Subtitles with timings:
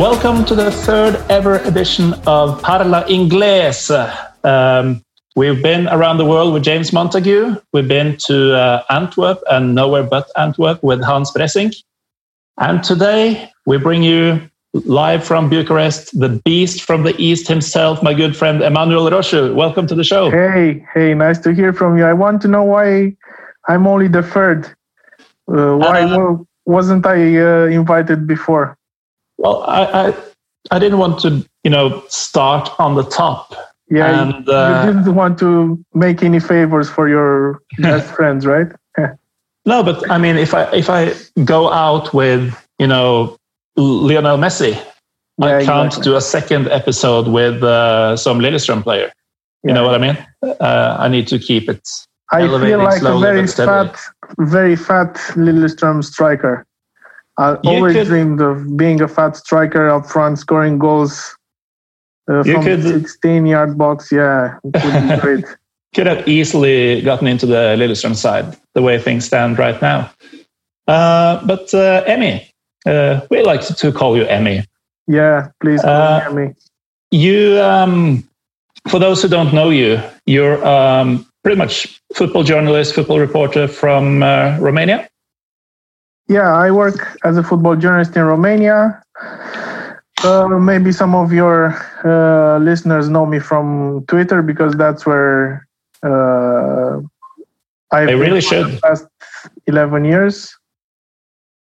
[0.00, 3.90] Welcome to the third ever edition of Parla Inglese.
[4.42, 5.04] Um,
[5.36, 7.56] we've been around the world with James Montague.
[7.74, 11.76] We've been to uh, Antwerp and nowhere but Antwerp with Hans Bressink.
[12.58, 14.40] And today we bring you
[14.72, 19.54] live from Bucharest, the beast from the east himself, my good friend Emanuel Roșu.
[19.54, 20.30] Welcome to the show.
[20.30, 22.06] Hey, hey, nice to hear from you.
[22.06, 23.14] I want to know why
[23.68, 24.64] I'm only the third.
[25.46, 28.78] Uh, why uh, wasn't I uh, invited before?
[29.40, 30.14] Well, I, I,
[30.70, 33.54] I didn't want to, you know, start on the top.
[33.88, 38.44] Yeah, and, you, uh, you didn't want to make any favors for your best friends,
[38.44, 38.68] right?
[39.64, 43.36] no, but I mean, if I if I go out with, you know,
[43.76, 44.72] Lionel Messi,
[45.38, 46.04] yeah, I can't exactly.
[46.04, 49.10] do a second episode with uh, some Lillestrøm player.
[49.64, 49.74] You yeah.
[49.74, 50.18] know what I mean?
[50.42, 51.88] Uh, I need to keep it.
[52.30, 53.96] I feel like a very fat,
[54.38, 56.64] very fat Lillestrøm striker.
[57.40, 61.34] I always could, dreamed of being a fat striker up front, scoring goals
[62.30, 64.12] uh, from could, 16 yard box.
[64.12, 65.44] Yeah, it would be great.
[65.94, 70.10] could have easily gotten into the Lillestrøm side the way things stand right now.
[70.86, 72.46] Uh, but uh, Emmy,
[72.84, 74.62] uh, we like to call you Emmy.
[75.06, 76.54] Yeah, please call me uh, Emmy.
[77.10, 78.28] You, um,
[78.88, 84.22] for those who don't know you, you're um, pretty much football journalist, football reporter from
[84.22, 85.09] uh, Romania.
[86.30, 89.02] Yeah, I work as a football journalist in Romania.
[90.22, 95.66] Uh, maybe some of your uh, listeners know me from Twitter because that's where
[96.04, 97.00] uh,
[97.90, 98.66] I've really should.
[98.66, 99.06] the past
[99.66, 100.56] 11 years.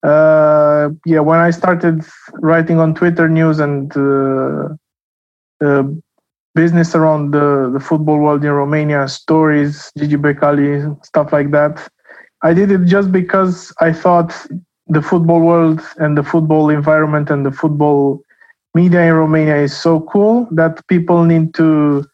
[0.03, 4.69] Uh, yeah, when I started writing on Twitter news and uh,
[5.65, 5.83] uh,
[6.53, 11.89] business around the, the football world in Romania, stories, Gigi Becali, stuff like that,
[12.43, 14.33] I did it just because I thought
[14.89, 18.21] the football world and the football environment and the football
[18.73, 22.05] media in Romania is so cool that people need to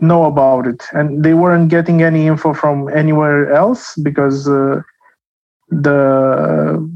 [0.00, 0.82] know about it.
[0.92, 4.82] And they weren't getting any info from anywhere else because uh,
[5.70, 6.88] the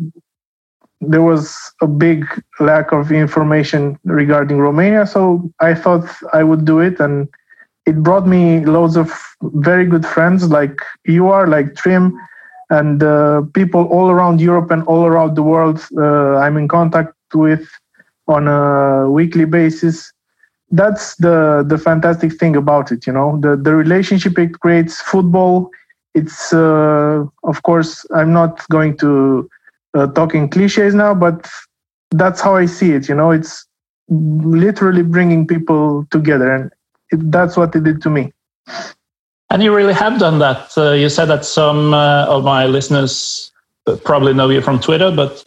[1.00, 2.24] there was a big
[2.58, 5.06] lack of information regarding Romania.
[5.06, 7.28] So I thought I would do it and
[7.86, 9.12] it brought me loads of
[9.42, 12.18] very good friends like you are, like Trim,
[12.70, 17.14] and uh, people all around Europe and all around the world uh, I'm in contact
[17.34, 17.66] with
[18.28, 20.12] on a weekly basis.
[20.70, 25.00] That's the the fantastic thing about it, you know, the the relationship it creates.
[25.00, 25.70] Football,
[26.14, 29.48] it's uh, of course I'm not going to
[29.94, 31.48] uh, talk in cliches now, but
[32.10, 33.08] that's how I see it.
[33.08, 33.64] You know, it's
[34.08, 36.72] literally bringing people together, and
[37.10, 38.32] it, that's what it did to me.
[39.50, 40.76] And you really have done that.
[40.76, 43.52] Uh, you said that some uh, of my listeners
[44.04, 45.44] probably know you from Twitter, but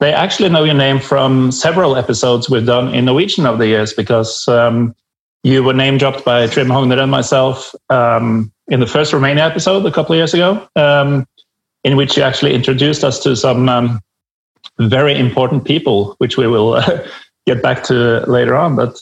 [0.00, 3.92] they actually know your name from several episodes we've done in Norwegian over the years
[3.92, 4.94] because um,
[5.44, 9.84] you were name dropped by Trim Hogner and myself um, in the first Romania episode
[9.84, 11.26] a couple of years ago, um,
[11.84, 14.00] in which you actually introduced us to some um,
[14.78, 17.06] very important people, which we will uh,
[17.46, 18.76] get back to later on.
[18.76, 19.00] But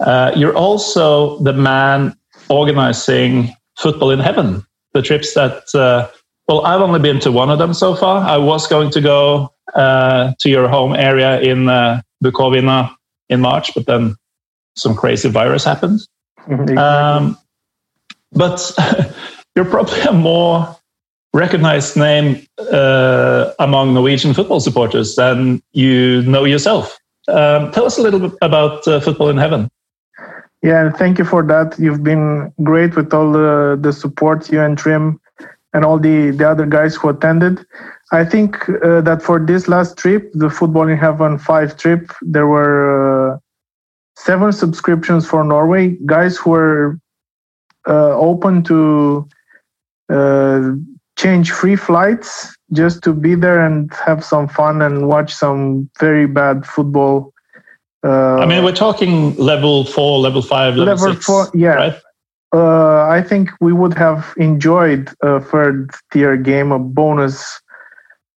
[0.00, 2.16] uh, you're also the man
[2.48, 4.64] organizing football in heaven.
[4.92, 6.08] The trips that, uh,
[6.48, 8.22] well, I've only been to one of them so far.
[8.22, 12.94] I was going to go uh, to your home area in uh, Bukovina
[13.28, 14.16] in March, but then
[14.76, 16.00] some crazy virus happened.
[16.46, 16.76] Mm-hmm.
[16.78, 17.38] Um,
[18.32, 18.72] but
[19.56, 20.76] you're probably a more
[21.32, 26.98] recognized name uh, among Norwegian football supporters than you know yourself.
[27.28, 29.70] Um, tell us a little bit about uh, Football in Heaven.
[30.62, 31.78] Yeah, and thank you for that.
[31.78, 35.18] You've been great with all the, the support, you and Trim,
[35.72, 37.64] and all the, the other guys who attended.
[38.12, 42.46] I think uh, that for this last trip, the Football in Heaven 5 trip, there
[42.46, 43.38] were uh,
[44.16, 46.98] seven subscriptions for Norway, guys who were
[47.88, 49.26] uh, open to
[50.10, 50.72] uh,
[51.16, 56.26] change free flights just to be there and have some fun and watch some very
[56.26, 57.32] bad football
[58.02, 61.50] uh, I mean, we're talking level four, level five, level, level six, four.
[61.52, 61.74] Yeah.
[61.74, 61.94] Right?
[62.52, 67.60] Uh, I think we would have enjoyed a third tier game, a bonus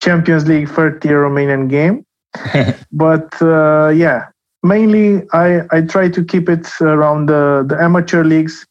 [0.01, 2.05] Champions League third tier Romanian game.
[2.91, 4.27] but uh, yeah,
[4.63, 8.65] mainly I, I try to keep it around the, the amateur leagues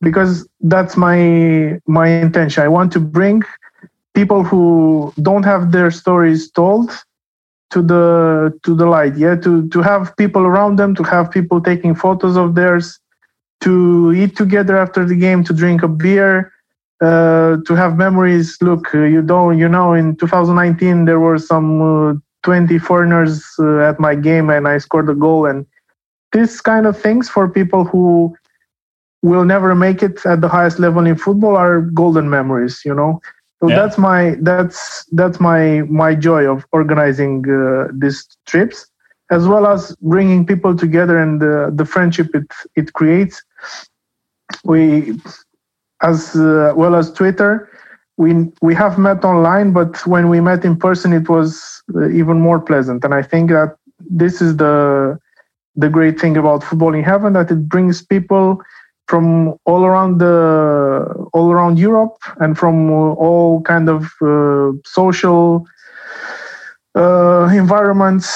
[0.00, 2.62] because that's my my intention.
[2.62, 3.42] I want to bring
[4.14, 6.90] people who don't have their stories told
[7.70, 11.60] to the to the light yeah to to have people around them to have people
[11.60, 12.98] taking photos of theirs
[13.60, 16.52] to eat together after the game to drink a beer
[17.00, 21.80] uh, to have memories look uh, you don't you know in 2019 there were some
[21.82, 25.46] uh, 20 foreigners uh, at my game and I scored a goal.
[25.46, 25.66] And
[26.32, 28.34] this kind of things for people who
[29.22, 33.20] will never make it at the highest level in football are golden memories, you know.
[33.60, 33.76] So yeah.
[33.76, 38.86] that's my that's that's my my joy of organizing uh, these trips,
[39.30, 43.42] as well as bringing people together and the, the friendship it it creates.
[44.64, 45.20] We,
[46.02, 47.68] as uh, well as Twitter,
[48.16, 52.40] we we have met online, but when we met in person, it was uh, even
[52.40, 53.04] more pleasant.
[53.04, 55.18] And I think that this is the
[55.74, 58.60] the great thing about football in heaven that it brings people
[59.08, 65.66] from all around the all around Europe and from all kind of uh, social
[66.94, 68.28] uh, environments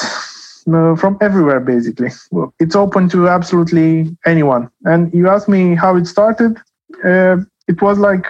[0.73, 2.11] uh, from everywhere basically.
[2.59, 4.71] It's open to absolutely anyone.
[4.85, 6.59] And you asked me how it started
[7.05, 7.37] uh,
[7.69, 8.27] it was like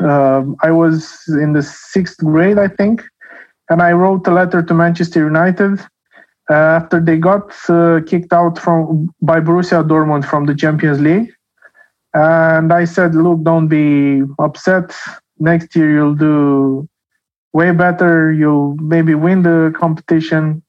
[0.00, 3.02] um, i was in the sixth grade i think
[3.70, 5.80] and i wrote a letter to manchester united
[6.50, 11.30] after they got uh, kicked out from by Borussia Dortmund from the Champions League.
[12.12, 14.94] And I said, look, don't be upset.
[15.38, 16.88] Next year you'll do
[17.52, 18.32] way better.
[18.32, 20.62] You'll maybe win the competition.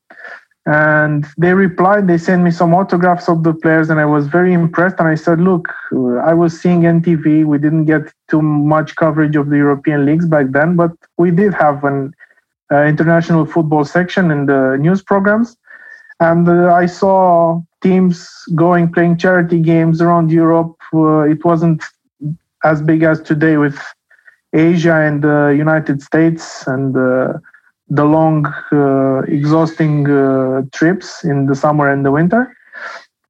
[0.67, 4.51] And they replied, they sent me some autographs of the players, and I was very
[4.51, 4.95] impressed.
[4.97, 5.67] And I said, Look,
[6.23, 7.45] I was seeing NTV.
[7.45, 11.53] We didn't get too much coverage of the European leagues back then, but we did
[11.53, 12.15] have an
[12.71, 15.55] uh, international football section in the news programs
[16.19, 20.75] and uh, I saw teams going playing charity games around Europe.
[20.93, 21.83] Uh, it wasn't
[22.63, 23.77] as big as today with
[24.53, 27.33] Asia and the United States and uh,
[27.89, 32.55] the long, uh, exhausting uh, trips in the summer and the winter.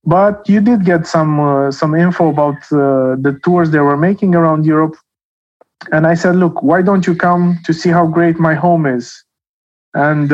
[0.05, 4.63] But you did get some uh, some info about the tours they were making around
[4.63, 4.95] Europe,
[5.91, 9.23] and I said, "Look, why don't you come to see how great my home is?"
[9.95, 10.29] And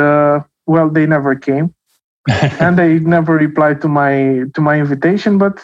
[0.68, 1.74] well, they never came
[2.60, 5.38] and they never replied to my to my invitation.
[5.38, 5.60] But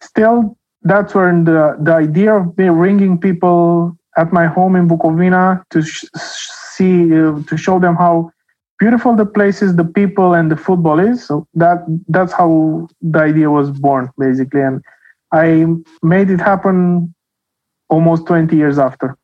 [0.00, 5.62] still, that's when the the idea of me ringing people at my home in Bukovina
[5.70, 8.30] to sh- see uh, to show them how
[8.78, 11.24] beautiful the places, the people, and the football is.
[11.24, 11.78] So that
[12.08, 14.82] that's how the idea was born, basically, and
[15.32, 15.66] I
[16.02, 17.14] made it happen
[17.88, 19.16] almost 20 years after.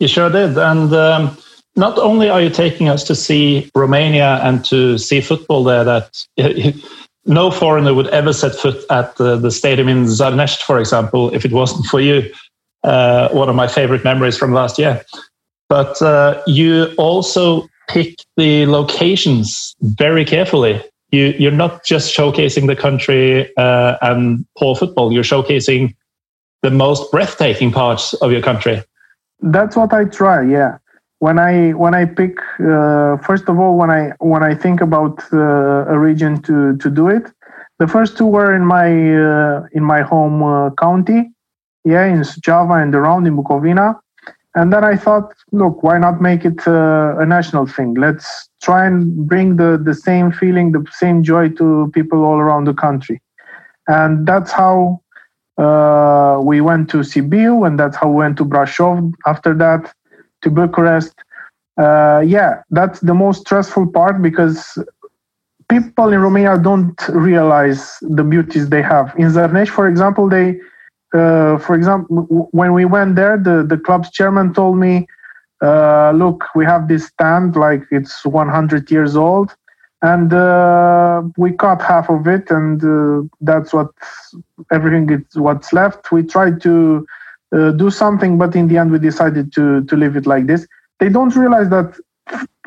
[0.00, 0.92] You sure did, and.
[0.92, 1.36] Um
[1.76, 6.26] not only are you taking us to see Romania and to see football there that
[7.26, 11.44] no foreigner would ever set foot at the, the stadium in Zarnești, for example, if
[11.44, 12.32] it wasn't for you.
[12.82, 15.02] Uh, one of my favorite memories from last year.
[15.68, 20.80] But uh, you also pick the locations very carefully.
[21.10, 25.94] You, you're not just showcasing the country uh, and poor football, you're showcasing
[26.62, 28.82] the most breathtaking parts of your country.
[29.40, 30.78] That's what I try, yeah
[31.18, 35.22] when I when I pick uh, first of all when I when I think about
[35.32, 37.30] uh, a region to to do it,
[37.78, 41.30] the first two were in my uh, in my home uh, county,
[41.84, 43.98] yeah, in Java and around in Bukovina,
[44.54, 47.94] and then I thought, look, why not make it uh, a national thing?
[47.94, 52.64] Let's try and bring the the same feeling, the same joy to people all around
[52.64, 53.20] the country,
[53.88, 55.00] and that's how.
[55.58, 59.90] Uh, we went to Sibiu, and that's how we went to Brasov after that
[60.46, 61.14] to Bucharest.
[61.84, 64.60] Uh, yeah, that's the most stressful part because
[65.68, 67.82] people in Romania don't realize
[68.18, 69.06] the beauties they have.
[69.18, 70.48] In Zarnești, for example, they,
[71.20, 75.06] uh, for example, when we went there, the, the club's chairman told me,
[75.62, 79.48] uh, look, we have this stand like it's 100 years old,
[80.02, 83.90] and uh, we cut half of it, and uh, that's what
[84.70, 86.12] everything is what's left.
[86.12, 87.06] We tried to
[87.54, 90.66] uh, do something, but in the end we decided to to leave it like this.
[90.98, 91.98] They don't realize that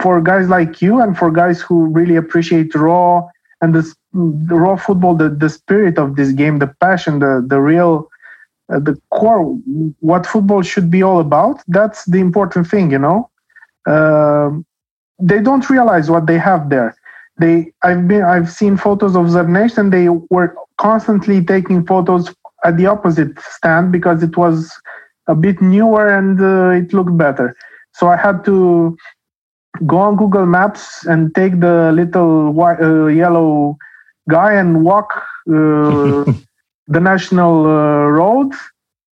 [0.01, 3.27] for guys like you and for guys who really appreciate raw
[3.61, 7.59] and the, the raw football, the, the spirit of this game, the passion, the the
[7.59, 8.09] real,
[8.71, 9.43] uh, the core,
[9.99, 11.61] what football should be all about.
[11.67, 13.29] That's the important thing, you know.
[13.85, 14.51] Uh,
[15.19, 16.95] they don't realize what they have there.
[17.39, 22.33] They, I've been, I've seen photos of Zarnești, and they were constantly taking photos
[22.63, 24.71] at the opposite stand because it was
[25.27, 27.55] a bit newer and uh, it looked better.
[27.93, 28.97] So I had to
[29.85, 33.77] go on Google Maps and take the little white, uh, yellow
[34.29, 35.13] guy and walk
[35.47, 36.25] uh,
[36.87, 38.51] the national uh, road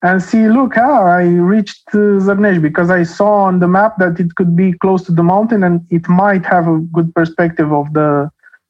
[0.03, 4.35] and see, look, ah, I reached uh, because I saw on the map that it
[4.35, 8.29] could be close to the mountain and it might have a good perspective of the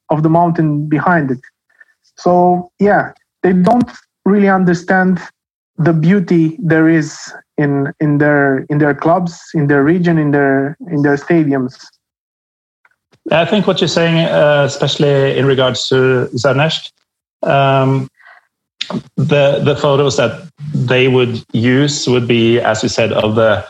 [0.10, 1.42] of the mountain behind it.
[2.16, 3.12] So yeah,
[3.44, 3.90] they don't
[4.28, 5.20] really understand
[5.78, 10.78] the beauty there is in in their in their clubs in their region in their
[10.92, 11.76] in their stadiums
[13.32, 16.92] I think what you're saying, uh, especially in regards to Zarnești,
[17.44, 18.08] um,
[19.16, 23.66] the the photos that they would use would be, as you said, of the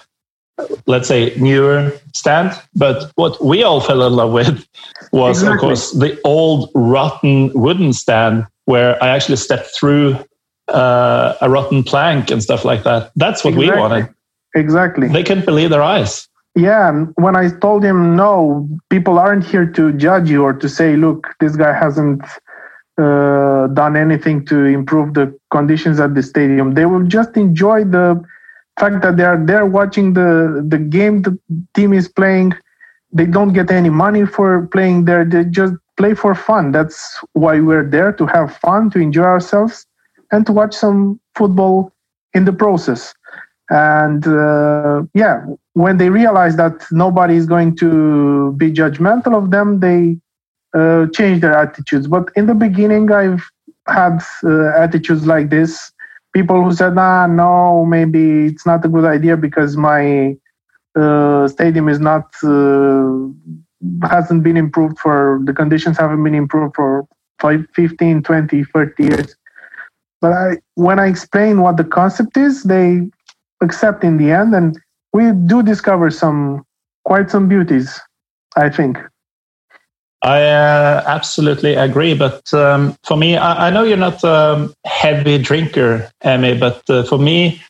[0.85, 2.51] let's say newer stand.
[2.75, 4.65] But what we all fell in love with
[5.11, 5.55] was, exactly.
[5.55, 10.17] of course, the old rotten wooden stand where I actually stepped through
[10.69, 13.11] uh, a rotten plank and stuff like that.
[13.15, 13.75] That's what exactly.
[13.75, 14.09] we wanted.
[14.55, 15.07] Exactly.
[15.07, 16.27] They couldn't believe their eyes.
[16.55, 20.95] Yeah, when I told him no, people aren't here to judge you or to say,
[20.95, 22.23] look, this guy hasn't
[22.97, 26.73] uh, done anything to improve the conditions at the stadium.
[26.73, 28.23] They will just enjoy the
[28.79, 31.37] fact that they are there watching the the game the
[31.75, 32.53] team is playing.
[33.11, 35.25] They don't get any money for playing there.
[35.25, 36.71] They just play for fun.
[36.71, 39.85] That's why we're there to have fun, to enjoy ourselves,
[40.31, 41.93] and to watch some football
[42.33, 43.13] in the process.
[43.69, 49.79] And uh, yeah, when they realize that nobody is going to be judgmental of them,
[49.79, 50.17] they
[50.73, 52.07] uh, change their attitudes.
[52.07, 53.43] But in the beginning, I've
[53.87, 55.91] had uh, attitudes like this.
[56.33, 60.35] People who said, "Ah, no, maybe it's not a good idea because my
[60.95, 67.07] uh, stadium is not uh, hasn't been improved for the conditions haven't been improved for
[67.39, 69.36] five, 15, 20, 30 years."
[70.21, 73.07] But I, when I explain what the concept is, they
[73.61, 74.77] accept in the end, and
[75.13, 76.63] we do discover some
[77.05, 77.99] quite some beauties.
[78.55, 78.97] I think.
[80.23, 82.15] I uh, absolutely agree.
[82.15, 87.03] But um, for me, I, I, know you're not a heavy drinker, Emmy, but uh,
[87.03, 87.61] for me,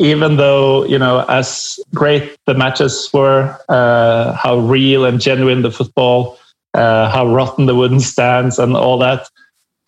[0.00, 5.70] even though, you know, as great the matches were, uh, how real and genuine the
[5.70, 6.38] football,
[6.74, 9.28] uh, how rotten the wooden stands and all that,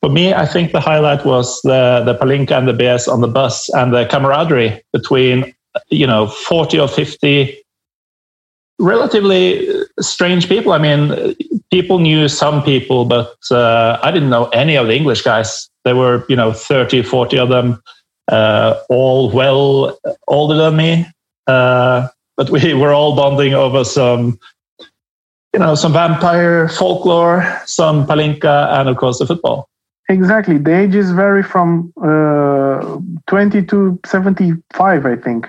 [0.05, 3.27] for me, I think the highlight was the, the Palinka and the BS on the
[3.27, 5.55] bus and the camaraderie between,
[5.89, 7.57] you know, 40 or 50
[8.79, 9.67] relatively
[10.01, 10.73] strange people.
[10.73, 11.35] I mean,
[11.71, 15.71] people knew some people, but uh, I didn't know any of the English guys.
[15.87, 17.83] There were, you know, 30, 40 of them,
[18.31, 21.07] uh, all well older than me.
[21.47, 24.39] Uh, but we were all bonding over some,
[25.55, 29.67] you know, some vampire folklore, some palinka, and of course the football.
[30.09, 30.59] Exactly.
[30.59, 35.49] The ages vary from uh, 20 to 75, I think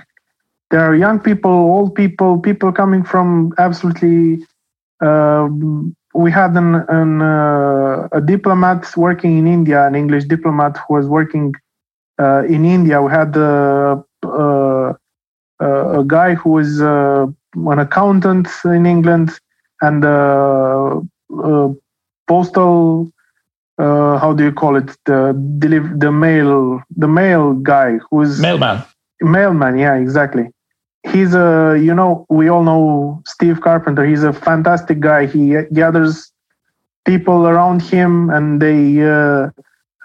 [0.71, 4.45] there are young people, old people, people coming from absolutely.
[5.01, 5.49] Uh,
[6.13, 11.07] we had an, an uh, a diplomat working in India, an English diplomat who was
[11.07, 11.53] working
[12.19, 13.01] uh, in India.
[13.01, 14.93] We had uh, uh,
[15.59, 19.31] a guy who was an accountant in England
[19.81, 21.01] and a
[22.27, 23.11] postal.
[23.83, 24.95] How do you call it?
[25.05, 28.83] The deliver the mail the mail guy who is mailman.
[29.21, 30.49] Mailman, yeah, exactly.
[31.11, 34.05] He's a you know we all know steve carpenter.
[34.05, 35.25] He's a fantastic guy.
[35.27, 36.31] He gathers
[37.05, 39.49] people around him and they uh,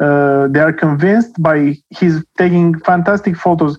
[0.01, 3.79] uh, they are convinced by he's taking fantastic photos.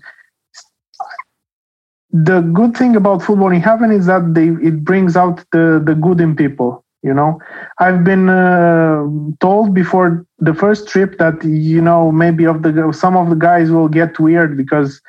[2.11, 5.95] The good thing about football in heaven is that they it brings out the the
[5.95, 7.39] good in people you know
[7.79, 9.03] i've been uh,
[9.39, 13.71] told before the first trip that you know maybe of the some of the guys
[13.71, 15.01] will get weird because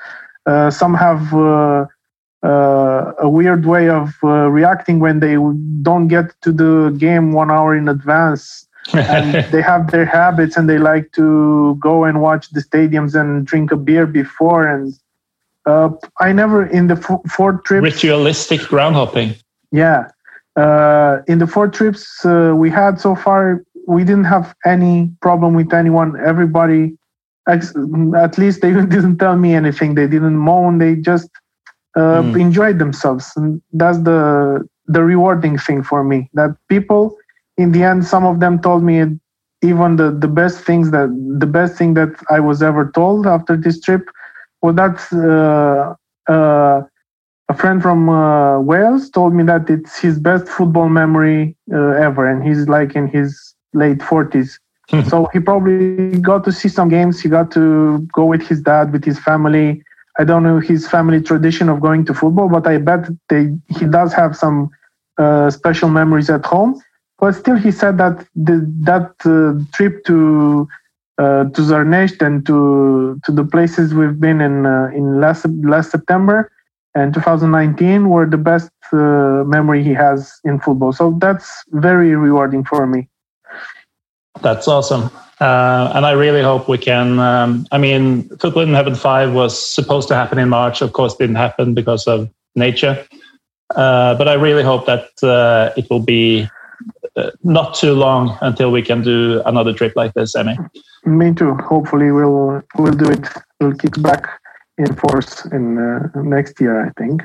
[0.47, 1.87] uh, some have uh,
[2.43, 5.37] uh, a weird way of uh, reacting when they
[5.83, 8.67] don't get to the game one hour in advance.
[8.95, 13.47] and they have their habits and they like to go and watch the stadiums and
[13.47, 14.67] drink a beer before.
[14.67, 14.93] And
[15.67, 17.85] uh, I never, in the f- four trips.
[17.85, 19.37] Ritualistic ground hopping.
[19.71, 20.11] Yeah.
[20.57, 25.55] Uh, in the four trips uh, we had so far, we didn't have any problem
[25.55, 26.19] with anyone.
[26.21, 26.97] Everybody,
[27.49, 29.95] at least they didn't tell me anything.
[29.95, 30.79] They didn't moan.
[30.79, 31.31] They just
[31.97, 32.41] uh, mm.
[32.41, 37.17] enjoyed themselves and that's the the rewarding thing for me that people
[37.57, 39.05] in the end some of them told me
[39.63, 43.57] even the the best things that the best thing that i was ever told after
[43.57, 44.09] this trip
[44.63, 46.83] was that uh, uh,
[47.49, 52.27] a friend from uh, wales told me that it's his best football memory uh, ever
[52.27, 54.59] and he's like in his late 40s
[55.09, 57.21] so he probably got to see some games.
[57.21, 59.83] He got to go with his dad with his family.
[60.19, 63.87] I don't know his family tradition of going to football, but I bet they, he
[63.87, 64.69] does have some
[65.17, 66.81] uh, special memories at home.
[67.19, 70.69] But still, he said that the, that uh, trip to
[71.19, 75.91] uh, to Zarnești and to to the places we've been in uh, in last last
[75.91, 76.51] September
[76.95, 80.93] and 2019 were the best uh, memory he has in football.
[80.93, 83.09] So that's very rewarding for me.
[84.43, 85.11] That's awesome.
[85.41, 87.19] Uh, and I really hope we can.
[87.19, 90.83] Um, I mean, Football in Heaven 5 was supposed to happen in March.
[90.83, 93.05] Of course, didn't happen because of nature.
[93.75, 96.49] Uh, but I really hope that uh, it will be
[97.17, 100.59] uh, not too long until we can do another trip like this, Emmy.
[101.05, 101.55] Me too.
[101.55, 103.27] Hopefully, we'll we'll do it.
[103.61, 104.42] We'll kick back
[104.83, 107.23] in force in uh, next year, I think.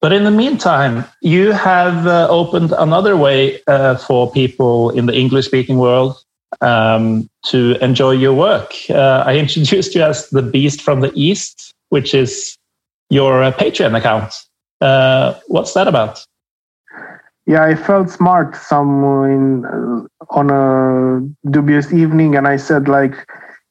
[0.00, 5.14] But in the meantime, you have uh, opened another way uh, for people in the
[5.14, 6.16] English speaking world
[6.60, 8.72] um, to enjoy your work.
[8.90, 12.56] Uh, I introduced you as the Beast from the East, which is
[13.10, 14.34] your uh, Patreon account.
[14.80, 16.24] Uh, what's that about?
[17.46, 23.14] Yeah, I felt smart some in, uh, on a dubious evening, and I said like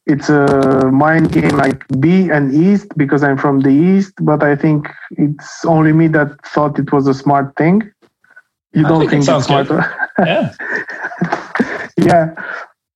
[0.05, 4.55] it's a mind game like B and East because I'm from the East, but I
[4.55, 7.91] think it's only me that thought it was a smart thing.
[8.73, 9.67] You I don't think, think, it it's sounds smart?
[9.67, 9.83] good.
[10.19, 10.53] yeah.
[11.97, 12.35] yeah,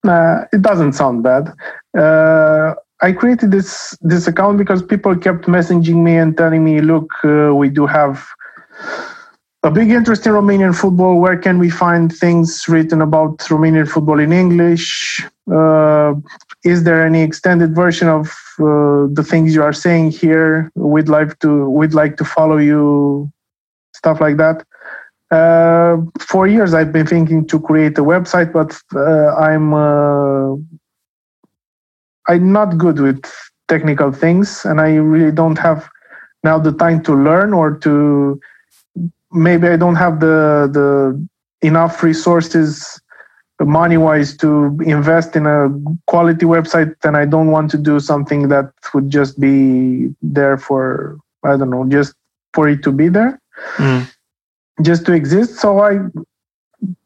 [0.06, 1.52] uh, it doesn't sound bad.
[1.96, 7.10] Uh, I created this this account because people kept messaging me and telling me, "Look,
[7.24, 8.26] uh, we do have
[9.62, 11.20] a big interest in Romanian football.
[11.20, 15.22] Where can we find things written about Romanian football in English?
[15.50, 16.14] Uh,
[16.64, 20.70] is there any extended version of uh, the things you are saying here?
[20.74, 23.30] We'd like to we'd like to follow you,
[23.94, 24.64] stuff like that."
[25.30, 30.56] Uh, for years, I've been thinking to create a website, but uh, I'm uh,
[32.28, 33.22] I'm not good with
[33.68, 35.88] technical things, and I really don't have
[36.44, 38.40] now the time to learn or to
[39.32, 41.26] maybe I don't have the the
[41.66, 43.00] enough resources
[43.60, 45.68] money wise to invest in a
[46.06, 51.18] quality website and I don't want to do something that would just be there for
[51.44, 52.14] I don't know just
[52.54, 53.38] for it to be there.
[53.76, 54.10] Mm.
[54.82, 55.60] just to exist.
[55.60, 55.98] So I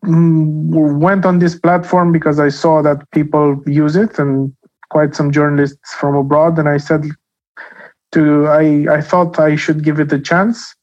[0.05, 4.55] mm, went on this platform because I saw that people use it and
[4.91, 6.59] quite some journalists from abroad.
[6.59, 7.05] And I said
[8.13, 10.75] to I I thought I should give it a chance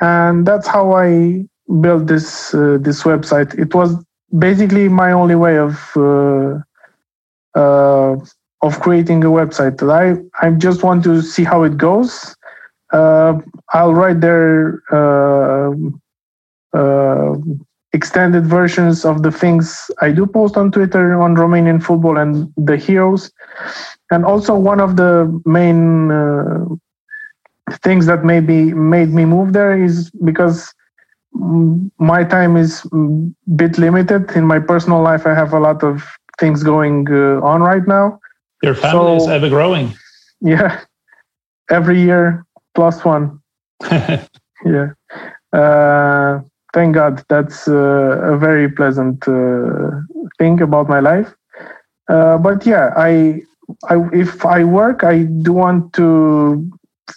[0.00, 1.44] and that's how I
[1.80, 3.58] built this uh, this website.
[3.58, 3.96] It was
[4.38, 6.58] basically my only way of uh,
[7.54, 8.16] uh,
[8.62, 9.80] of creating a website.
[9.82, 12.34] I I just want to see how it goes.
[12.92, 13.38] Uh,
[13.72, 15.72] I'll write there uh,
[16.72, 17.34] uh,
[17.92, 22.76] extended versions of the things I do post on Twitter on Romanian football and the
[22.76, 23.30] heroes,
[24.10, 26.10] and also one of the main
[27.82, 30.72] things that maybe made me move there is because
[31.98, 32.96] my time is a
[33.54, 34.30] bit limited.
[34.32, 36.02] In my personal life i have a lot of
[36.38, 38.18] things going uh, on right now.
[38.62, 39.94] Your family is ever growing.
[40.40, 40.80] yeah.
[41.70, 43.40] Every year plus one.
[44.64, 44.90] Yeah.
[45.54, 46.40] Uh,
[46.74, 47.24] thank god.
[47.30, 49.90] That's uh, a very pleasant uh,
[50.38, 51.34] thing about my life.
[52.08, 53.40] Uh, but yeah I,
[53.88, 56.68] I if i work i do want to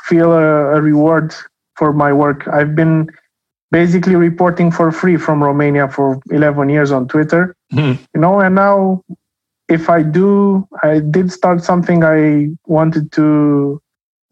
[0.07, 1.33] feel a, a reward
[1.75, 3.09] for my work i've been
[3.71, 7.93] basically reporting for free from romania for 11 years on twitter Hmm.
[8.13, 9.01] you know and now
[9.67, 13.81] if i do i did start something i wanted to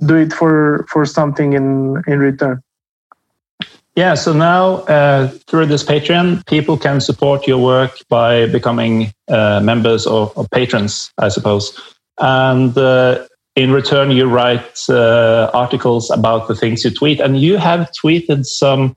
[0.05, 2.61] do it for for something in in return
[3.95, 9.59] Yeah, so now uh, through this Patreon, people can support your work by becoming uh,
[9.59, 11.77] members or, or patrons, I suppose.
[12.17, 17.19] And uh, in return, you write uh, articles about the things you tweet.
[17.19, 18.95] And you have tweeted some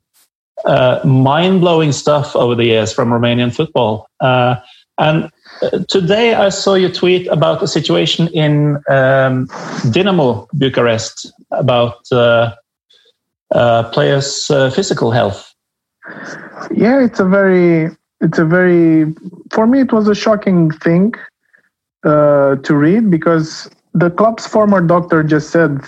[0.65, 4.09] uh, mind blowing stuff over the years from Romanian football.
[4.21, 4.57] Uh,
[4.99, 5.29] and
[5.61, 9.49] uh, today I saw you tweet about a situation in um,
[9.93, 12.11] Dinamo Bucharest about.
[12.11, 12.55] Uh,
[13.55, 15.55] uh, players' physical health.
[16.73, 19.15] yeah it's a very it's a very
[19.53, 21.15] for me it was a shocking thing
[22.03, 25.81] to read because the club's former doctor just said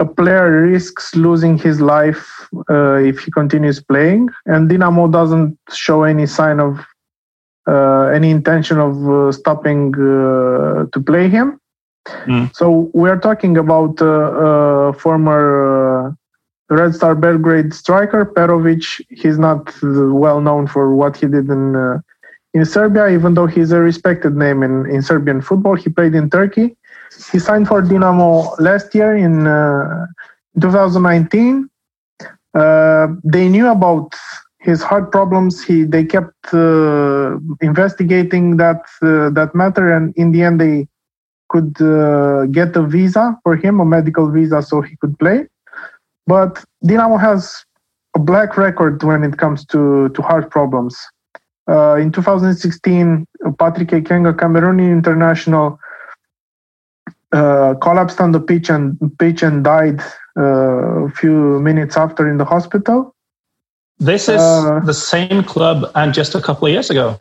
[0.00, 6.04] a player risks losing his life uh, if he continues playing and dinamo doesn't show
[6.04, 6.84] any sign of
[7.66, 11.58] uh, any intention of uh, stopping uh, to play him
[12.26, 12.54] Mm.
[12.54, 16.12] so we're talking about uh, uh, former uh,
[16.70, 18.84] Red Star Belgrade striker Perovic.
[19.08, 22.00] He's not well known for what he did in uh,
[22.52, 25.74] in Serbia, even though he's a respected name in, in Serbian football.
[25.76, 26.76] He played in Turkey.
[27.32, 30.06] He signed for Dinamo last year in uh,
[30.60, 31.68] 2019.
[32.54, 34.12] Uh, they knew about
[34.60, 35.62] his heart problems.
[35.62, 40.88] He they kept uh, investigating that uh, that matter, and in the end, they
[41.48, 45.46] could uh, get a visa for him, a medical visa, so he could play.
[46.26, 47.64] But Dinamo has
[48.16, 50.96] a black record when it comes to, to heart problems.
[51.68, 53.26] Uh, in 2016,
[53.58, 55.78] Patrick Ekeng, Cameroonian international,
[57.34, 60.00] uh, collapsed on the pitch and pitch and died
[60.38, 63.14] uh, a few minutes after in the hospital.
[63.98, 67.18] This is uh, the same club and just a couple of years ago.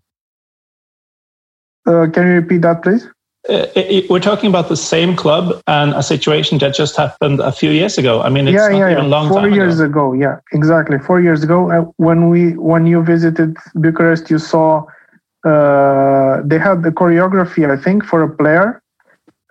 [1.86, 3.08] Uh, can you repeat that, please?
[3.50, 7.40] It, uh, it, we're talking about the same club and a situation that just happened
[7.42, 8.22] a few years ago.
[8.22, 9.10] I mean, it's yeah, not yeah, even yeah.
[9.10, 10.14] long Four years ago.
[10.14, 10.14] ago.
[10.14, 11.00] yeah, exactly.
[11.00, 14.86] Four years ago, when we when you visited Bucharest, you saw
[15.46, 18.83] uh, they had the choreography, I think, for a player.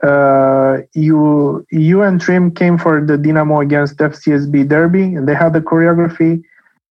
[0.02, 5.52] Uh, you you and Trim came for the Dynamo against FCSB derby, and they had
[5.52, 6.42] the choreography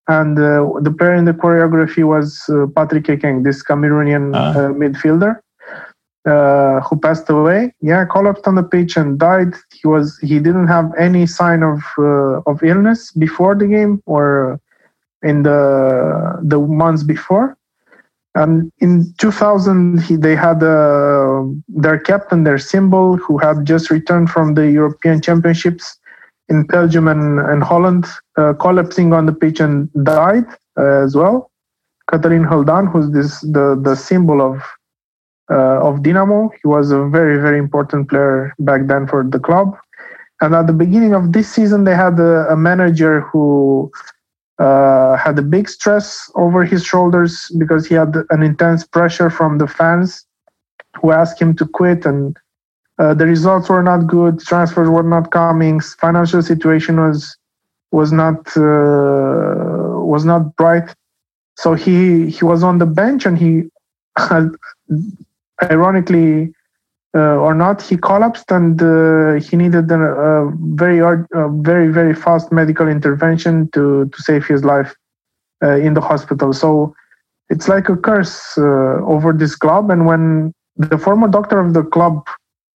[0.07, 4.73] and uh, the player in the choreography was uh, Patrick Ekeng, this Cameroonian uh.
[4.73, 5.33] midfielder
[6.85, 7.73] who passed away.
[7.81, 9.53] Yeah, collapsed on the pitch and died.
[9.73, 11.79] He was he didn't have any sign of
[12.45, 14.59] of illness before the game or
[15.23, 17.57] in the the months before.
[18.33, 24.29] And in 2000, he, they had uh, their captain, their symbol, who had just returned
[24.29, 25.97] from the European Championships
[26.47, 28.05] in Belgium and, and Holland
[28.37, 30.45] uh, collapsing on the pitch and died
[30.77, 31.51] uh, as well.
[32.11, 34.55] Cătălin Hîldan, who's this the the symbol of
[35.49, 39.77] uh, of Dynamo, he was a very very important player back then for the club.
[40.41, 43.91] And at the beginning of this season, they had a, a manager who
[44.61, 49.57] uh, had a big stress over his shoulders because he had an intense pressure from
[49.57, 50.25] the fans
[50.97, 52.37] who asked him to quit and
[52.99, 54.39] uh, the results were not good.
[54.39, 55.79] Transfers were not coming.
[55.79, 57.35] Financial situation was
[57.91, 60.93] was not uh, was not bright.
[61.57, 63.63] So he he was on the bench and he,
[64.17, 64.51] had,
[65.63, 66.53] ironically
[67.19, 72.51] or not, he collapsed and uh, he needed a, a very a very very fast
[72.51, 74.95] medical intervention to to save his life
[75.63, 76.53] uh, in the hospital.
[76.53, 76.95] So
[77.49, 79.91] it's like a curse over this club.
[79.91, 82.25] And when the former doctor of the club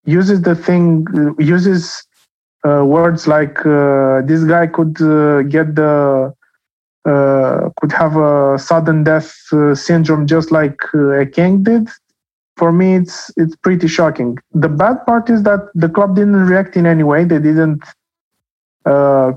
[0.04, 1.06] uses the thing
[1.38, 2.04] uses
[2.66, 6.32] uh, words like uh, this guy could uh, get the
[7.06, 11.88] uh, could have a sudden death uh, syndrome just like uh, Ekeng did.
[12.56, 14.38] For me, it's it's pretty shocking.
[14.52, 17.24] The bad part is that the club didn't react in any way.
[17.24, 17.82] They didn't
[18.84, 19.32] uh,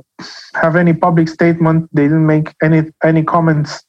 [0.54, 1.90] have any public statement.
[1.94, 3.84] They didn't make any any comments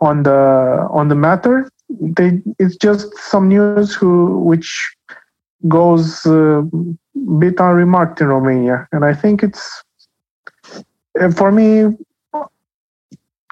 [0.00, 1.70] on the on the matter.
[1.88, 4.96] They it's just some news who which
[5.68, 6.62] goes a uh,
[7.38, 8.86] bit unremarked in Romania.
[8.92, 9.82] And I think it's,
[11.20, 11.96] uh, for me,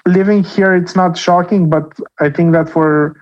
[0.05, 3.15] living here, it's not shocking, but I think that for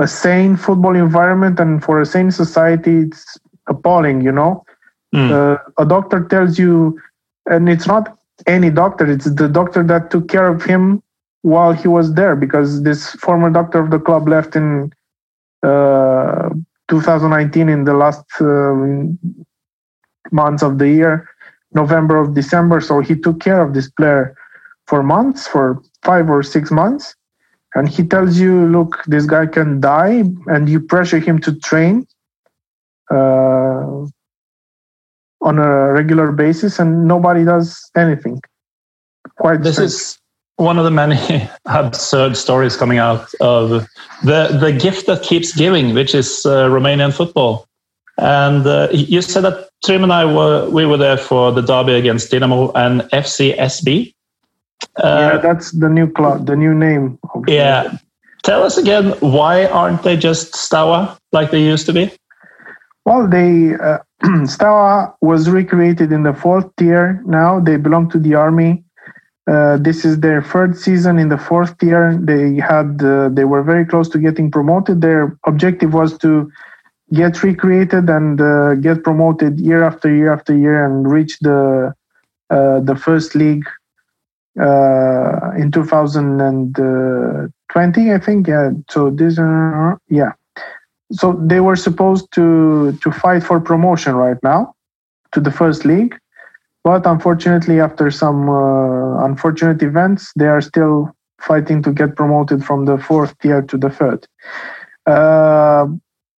[0.00, 4.64] a sane football environment and for a sane society, it's appalling, you know?
[5.14, 5.30] Mm.
[5.30, 6.98] Uh, a doctor tells you,
[7.46, 11.02] and it's not any doctor, it's the doctor that took care of him
[11.42, 14.90] while he was there because this former doctor of the club left in
[15.62, 16.48] uh,
[16.88, 19.18] 2019 in the last um,
[20.32, 21.28] months of the year,
[21.72, 22.80] November of December.
[22.80, 24.34] So he took care of this player
[24.86, 27.14] for months, for five or six months.
[27.74, 32.06] And he tells you, look, this guy can die, and you pressure him to train
[33.10, 34.06] uh,
[35.42, 38.40] on a regular basis, and nobody does anything.
[39.36, 39.92] Quite this strange.
[39.92, 40.18] is
[40.56, 43.86] one of the many absurd stories coming out of
[44.22, 47.66] the the gift that keeps giving, which is uh, Romanian football.
[48.18, 51.94] And uh, you said that Trim and I were we were there for the derby
[51.94, 54.12] against Dinamo and FCSB.
[54.96, 57.18] Uh, yeah, that's the new club, the new name.
[57.46, 57.96] Yeah,
[58.42, 62.10] tell us again why aren't they just Steaua like they used to be?
[63.04, 63.98] Well, they uh,
[64.46, 67.22] Steaua was recreated in the fourth tier.
[67.26, 68.84] Now they belong to the army
[69.50, 72.16] uh, this is their third season in the fourth tier.
[72.20, 75.00] They had uh, they were very close to getting promoted.
[75.00, 76.50] Their objective was to
[77.12, 81.92] get recreated and uh, get promoted year after year after year and reach the
[82.50, 83.66] uh, the first league
[84.58, 88.48] uh, in 2020, I think.
[88.48, 88.70] Yeah.
[88.88, 89.38] So this,
[90.08, 90.32] yeah.
[91.12, 94.74] So they were supposed to to fight for promotion right now
[95.32, 96.16] to the first league
[96.82, 102.86] but unfortunately, after some uh, unfortunate events, they are still fighting to get promoted from
[102.86, 104.26] the fourth tier to the third.
[105.06, 105.86] Uh,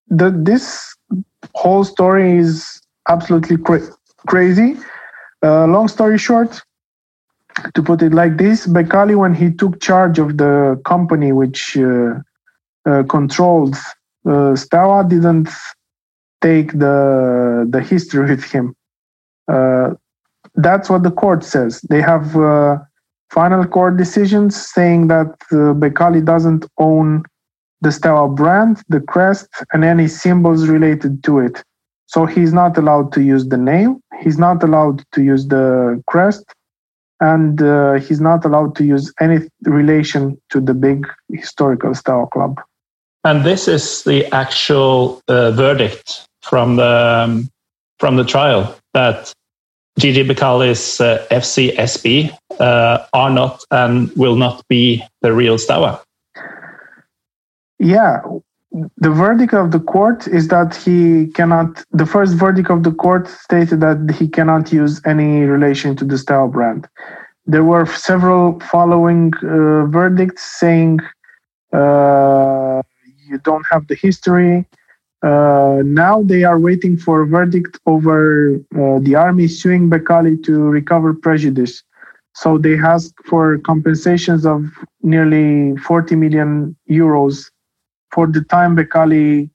[0.09, 0.95] the, this
[1.55, 3.89] whole story is absolutely cra-
[4.27, 4.77] crazy.
[5.43, 6.63] Uh, long story short,
[7.75, 12.15] to put it like this, Becali, when he took charge of the company which uh,
[12.87, 13.77] uh, controlled
[14.29, 15.49] uh, Steaua, didn't
[16.41, 18.75] take the the history with him.
[19.49, 19.95] Uh,
[20.57, 21.81] that's what the court says.
[21.89, 22.79] They have uh,
[23.31, 27.25] final court decisions saying that uh, Becali doesn't own
[27.81, 31.63] the Steaua brand, the crest, and any symbols related to it.
[32.07, 34.01] So he's not allowed to use the name.
[34.23, 36.45] He's not allowed to use the crest,
[37.23, 42.61] and uh, he's not allowed to use any relation to the big historical Steaua club.
[43.23, 47.49] And this is the actual uh, verdict from the um,
[48.01, 49.33] from the trial that
[50.01, 56.03] Gigi Becali's uh, FCSB uh, are not and will not be the real Steaua.
[57.79, 58.21] Yeah,
[58.73, 61.85] the verdict of the court is that he cannot.
[61.93, 66.17] The first verdict of the court stated that he cannot use any relation to the
[66.17, 66.89] Steaua brand.
[67.45, 71.01] There were several following uh, verdicts saying
[71.73, 72.83] uh,
[73.29, 74.65] you don't have the history.
[75.23, 80.63] Uh, now they are waiting for a verdict over uh, the army suing Becali to
[80.63, 81.83] recover prejudice.
[82.35, 84.65] So they asked for compensations of
[85.03, 87.52] nearly 40 million euros
[88.13, 89.51] for the time Becali,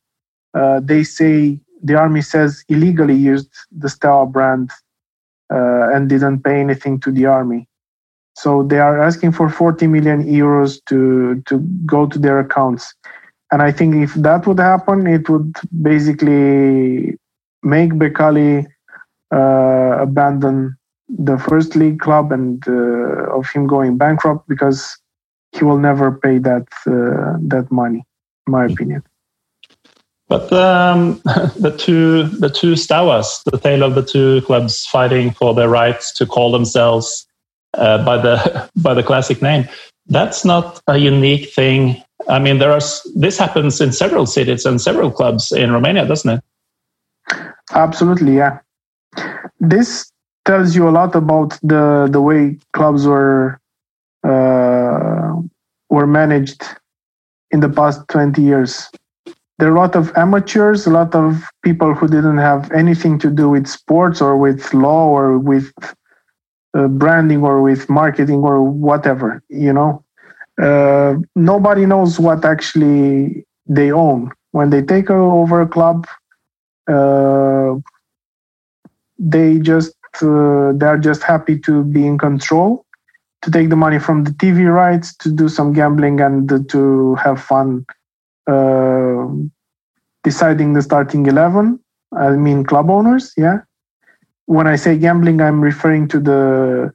[0.54, 4.72] uh, they say the army says illegally used the Steaua brand
[5.54, 7.68] uh, and didn't pay anything to the army.
[8.36, 12.94] So they are asking for 40 million euros to to go to their accounts.
[13.52, 17.18] And I think if that would happen, it would basically
[17.64, 18.68] make Becali
[19.34, 20.78] uh, abandon
[21.10, 24.98] the first league club and uh, of him going bankrupt because
[25.54, 28.04] he will never pay that uh, that money
[28.48, 29.04] my opinion.
[30.28, 31.22] But um,
[31.58, 36.12] the two the two Steauas, the tale of the two clubs fighting for their rights
[36.14, 37.28] to call themselves
[37.76, 39.68] uh, by the by the classic name,
[40.08, 42.04] that's not a unique thing.
[42.28, 42.82] I mean, there are
[43.16, 46.44] this happens in several cities and several clubs in Romania, doesn't it?
[47.74, 48.60] Absolutely, yeah.
[49.60, 50.12] This
[50.46, 53.60] tells you a lot about the the way clubs were
[54.24, 55.36] uh,
[55.90, 56.64] were managed
[57.52, 58.90] in the past 20 years.
[59.60, 63.30] There are a lot of amateurs, a lot of people who didn't have anything to
[63.30, 65.72] do with sports or with law or with
[66.78, 70.04] uh, branding or with marketing or whatever, you know.
[70.62, 74.32] Uh, nobody knows what actually they own.
[74.52, 76.08] When they take over a club,
[76.88, 77.76] uh,
[79.20, 82.86] they just uh, they're just happy to be in control
[83.42, 87.42] to take the money from the TV rights to do some gambling and to have
[87.42, 87.86] fun
[88.48, 89.28] uh,
[90.24, 91.80] deciding the starting 11.
[92.18, 93.60] I mean, club owners, yeah.
[94.46, 96.94] When I say gambling, I'm referring to the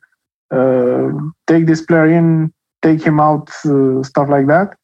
[0.51, 1.11] uh,
[1.47, 2.53] take this player in,
[2.83, 4.77] take him out, uh, stuff like that.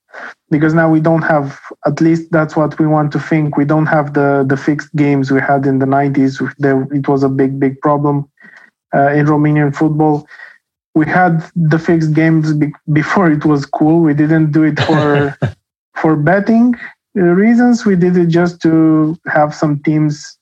[0.50, 3.56] Because now we don't have, at least that's what we want to think.
[3.56, 6.32] We don't have the the fixed games we had in the 90s.
[6.98, 8.28] It was a big, big problem
[8.94, 10.26] uh, in Romanian football
[10.94, 14.00] we had the fixed games be- before it was cool.
[14.00, 15.36] We didn't do it for
[15.94, 16.74] for betting
[17.14, 17.84] reasons.
[17.84, 20.38] We did it just to have some teams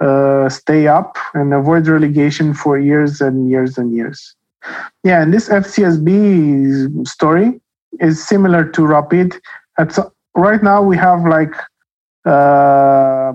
[0.00, 4.34] uh, stay up and avoid relegation for years and years and years.
[5.02, 7.60] Yeah, and this FCSB story
[8.00, 9.36] is similar to Rapid.
[9.78, 9.98] At,
[10.34, 11.54] right now, we have like
[12.24, 13.34] uh,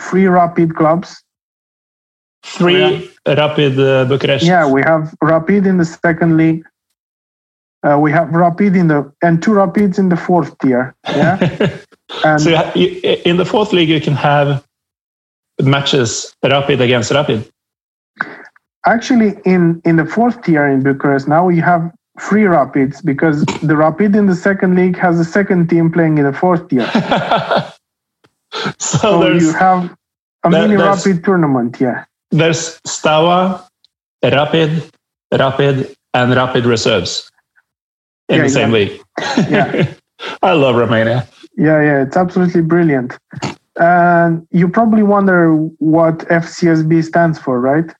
[0.00, 1.24] three Rapid clubs
[2.44, 3.00] Three yeah.
[3.26, 4.44] Rapid uh, Bucharest.
[4.44, 6.64] Yeah, we have Rapid in the second league.
[7.82, 10.94] Uh, we have Rapid in the and two Rapids in the fourth tier.
[11.06, 11.78] Yeah.
[12.24, 14.64] and so you, in the fourth league, you can have
[15.60, 17.50] matches Rapid against Rapid.
[18.86, 23.76] Actually, in in the fourth tier in Bucharest, now we have three Rapids because the
[23.76, 26.86] Rapid in the second league has a second team playing in the fourth tier.
[28.78, 29.96] so, so you have
[30.42, 31.80] a mini Rapid tournament.
[31.80, 32.04] Yeah
[32.34, 33.66] there's Steaua,
[34.22, 34.90] Rapid,
[35.32, 37.30] Rapid, and Rapid Reserves
[38.28, 38.74] in yeah, the same yeah.
[38.74, 39.00] league.
[39.48, 39.94] Yeah.
[40.42, 41.28] I love Romania.
[41.56, 43.16] Yeah, yeah, it's absolutely brilliant.
[43.76, 47.92] And you probably wonder what FCSB stands for, right?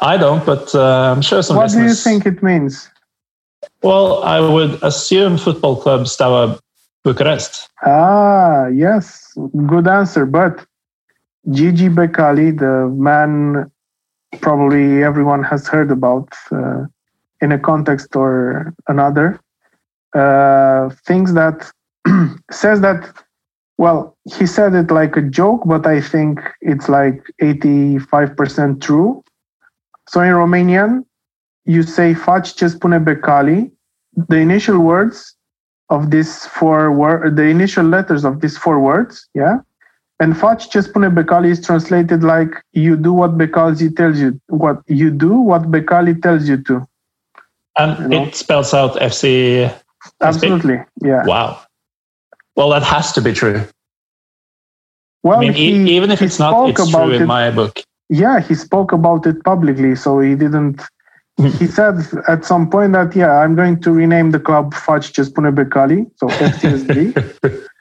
[0.00, 1.56] I don't, but uh, I'm sure some.
[1.56, 2.88] What do you think it means?
[3.82, 6.58] Well, I would assume Football Club Steaua
[7.04, 7.68] Bucharest.
[7.84, 9.32] Ah, yes,
[9.66, 10.24] good answer.
[10.24, 10.64] But
[11.50, 13.70] Gigi Becali, the man
[14.40, 16.84] probably everyone has heard about uh,
[17.40, 19.40] in a context or another,
[20.14, 21.70] uh, thinks that
[22.50, 23.12] says that.
[23.78, 29.24] Well, he said it like a joke, but I think it's like 85% true.
[30.08, 31.04] So in Romanian,
[31.64, 33.72] you say faci ce spune Becali.
[34.28, 35.34] The initial words
[35.88, 39.58] of these four words, the initial letters of these four words, yeah,
[40.22, 44.80] and faci ce spune Becali is translated like you do what Becali tells you what
[44.86, 46.86] you do what Becali tells you to.
[47.76, 48.24] And you know?
[48.26, 49.74] it spells out FC.
[50.20, 51.24] Absolutely, yeah.
[51.24, 51.60] Wow.
[52.54, 53.64] Well, that has to be true.
[55.22, 57.80] Well, I mean, he, even if it's not, it's true in it, my book.
[58.08, 60.82] Yeah, he spoke about it publicly, so he didn't.
[61.58, 61.94] he said
[62.28, 66.28] at some point that yeah, I'm going to rename the club Face Spune Becali, so
[66.28, 67.66] FCSB.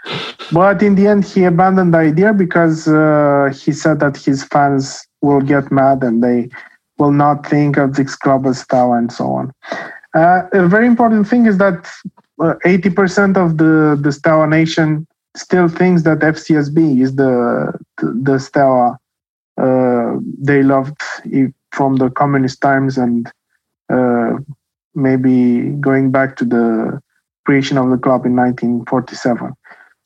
[0.51, 5.05] but in the end, he abandoned the idea because uh, he said that his fans
[5.21, 6.49] will get mad and they
[6.97, 9.51] will not think of this club as Steaua and so on.
[10.13, 11.89] Uh, a very important thing is that
[12.41, 18.97] uh, 80% of the, the Steaua nation still thinks that FCSB is the the, the
[19.61, 20.99] uh, they loved
[21.71, 23.31] from the communist times and
[23.89, 24.33] uh,
[24.95, 27.01] maybe going back to the
[27.45, 29.53] creation of the club in 1947.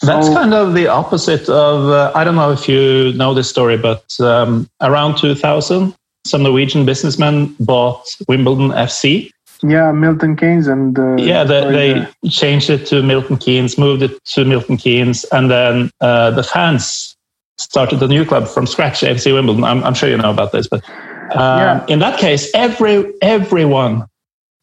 [0.01, 1.89] That's kind of the opposite of.
[1.89, 6.85] Uh, I don't know if you know this story, but um, around 2000, some Norwegian
[6.85, 9.31] businessmen bought Wimbledon FC.
[9.63, 10.99] Yeah, Milton Keynes and.
[10.99, 15.49] Uh, yeah, they, they changed it to Milton Keynes, moved it to Milton Keynes, and
[15.49, 17.15] then uh, the fans
[17.57, 19.63] started a new club from scratch, FC Wimbledon.
[19.63, 20.83] I'm, I'm sure you know about this, but
[21.31, 21.85] um, yeah.
[21.87, 24.05] in that case, every everyone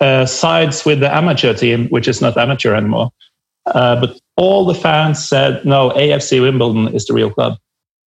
[0.00, 3.10] uh, sides with the amateur team, which is not amateur anymore.
[3.66, 7.58] Uh, but all the fans said, no, AFC Wimbledon is the real club.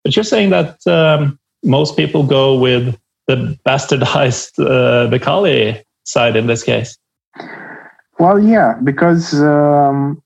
[0.03, 6.47] But you're saying that um, most people go with the bastardized uh, Becali side in
[6.47, 6.99] this case.
[8.19, 10.23] Well, yeah, because um,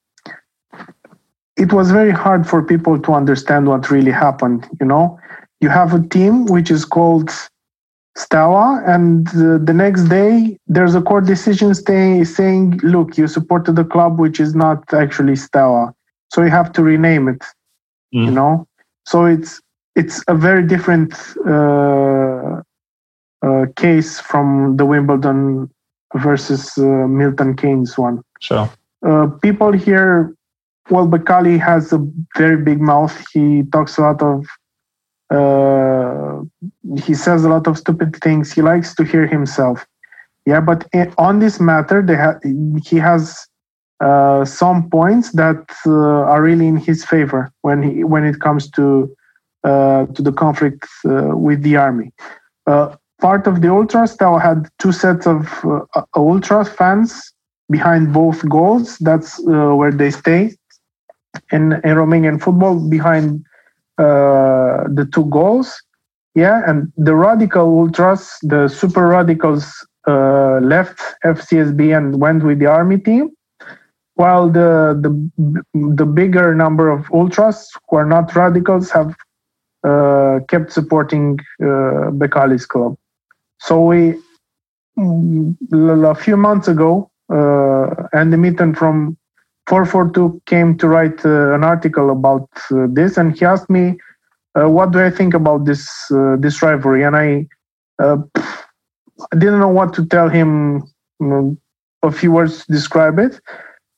[1.57, 4.67] it was very hard for people to understand what really happened.
[4.81, 5.19] You know,
[5.61, 7.31] you have a team which is called
[8.18, 13.76] Steaua, and uh, the next day there's a court decision stay, saying, "Look, you supported
[13.76, 15.94] the club which is not actually Steaua,
[16.33, 17.42] so you have to rename it."
[18.14, 18.24] Mm.
[18.26, 18.66] You know,
[19.07, 19.61] so it's
[19.94, 21.14] it's a very different
[21.46, 22.61] uh,
[23.46, 25.70] uh, case from the Wimbledon
[26.16, 26.83] versus uh,
[27.20, 28.22] Milton Keynes one.
[28.40, 28.68] Sure.
[29.07, 30.35] Uh, people here,
[30.90, 32.04] well, Becali has a
[32.37, 33.14] very big mouth.
[33.33, 34.44] He talks a lot of
[35.31, 36.41] uh,
[37.05, 38.53] he says a lot of stupid things.
[38.53, 39.87] He likes to hear himself.
[40.47, 40.88] Yeah, but
[41.19, 42.41] on this matter, ha-
[42.85, 43.47] he has
[44.01, 48.71] uh, some points that uh, are really in his favor when he when it comes
[48.71, 49.14] to
[49.64, 52.12] uh, to the conflict uh, with the army.
[52.67, 55.64] Uh, part of the ultras now had two sets of
[56.14, 57.33] ultra fans
[57.69, 58.97] behind both goals.
[58.99, 60.55] That's where they stay
[61.51, 63.47] in, in Romanian football behind uh,
[63.98, 65.82] the two goals.
[66.34, 69.72] Yeah, and the radical ultras, the super radicals,
[70.06, 73.30] uh, left FCSB and went with the army team,
[74.14, 79.14] while the the the bigger number of ultras who are not radicals have
[79.84, 82.96] uh, kept supporting uh, Becali's club.
[83.61, 84.14] So we
[84.98, 89.17] mm, a few months ago, uh, Andy Mitten from
[89.68, 93.98] 442 came to write uh, an article about uh, this, and he asked me,
[94.59, 97.46] uh, "What do I think about this uh, this rivalry?" And I,
[98.02, 100.83] uh, I didn't know what to tell him.
[101.20, 101.57] You know,
[102.02, 103.40] a few words to describe it,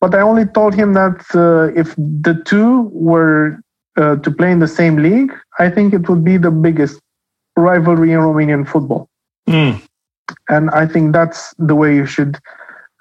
[0.01, 3.61] but I only told him that uh, if the two were
[3.97, 6.99] to play in the same league, I think it would be the biggest
[7.55, 9.11] rivalry in Romanian football.
[9.47, 9.83] Mm.
[10.49, 12.39] And I think that's the way you should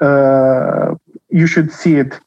[0.02, 2.20] you should see it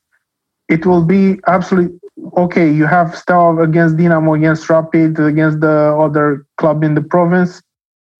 [0.72, 1.98] it will be absolutely
[2.38, 2.72] okay.
[2.72, 7.61] You have Steaua against Dinamo, against Rapid, against the other club in the province,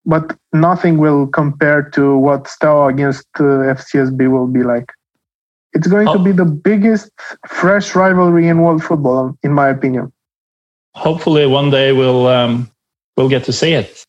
[0.05, 4.91] but nothing will compare to what Steaua against uh, FCSB will be like.
[5.73, 6.13] It's going oh.
[6.13, 7.09] to be the biggest
[7.47, 10.13] fresh rivalry in world football, in my opinion.
[10.93, 12.69] Hopefully, one day we'll um,
[13.17, 14.05] we'll get to see it.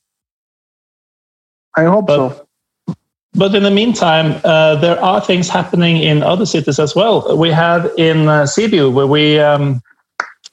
[1.79, 2.44] I hope but, so.
[3.35, 7.37] But in the meantime, uh, there are things happening in other cities as well.
[7.37, 9.83] We have in uh, Sibiu, where we um,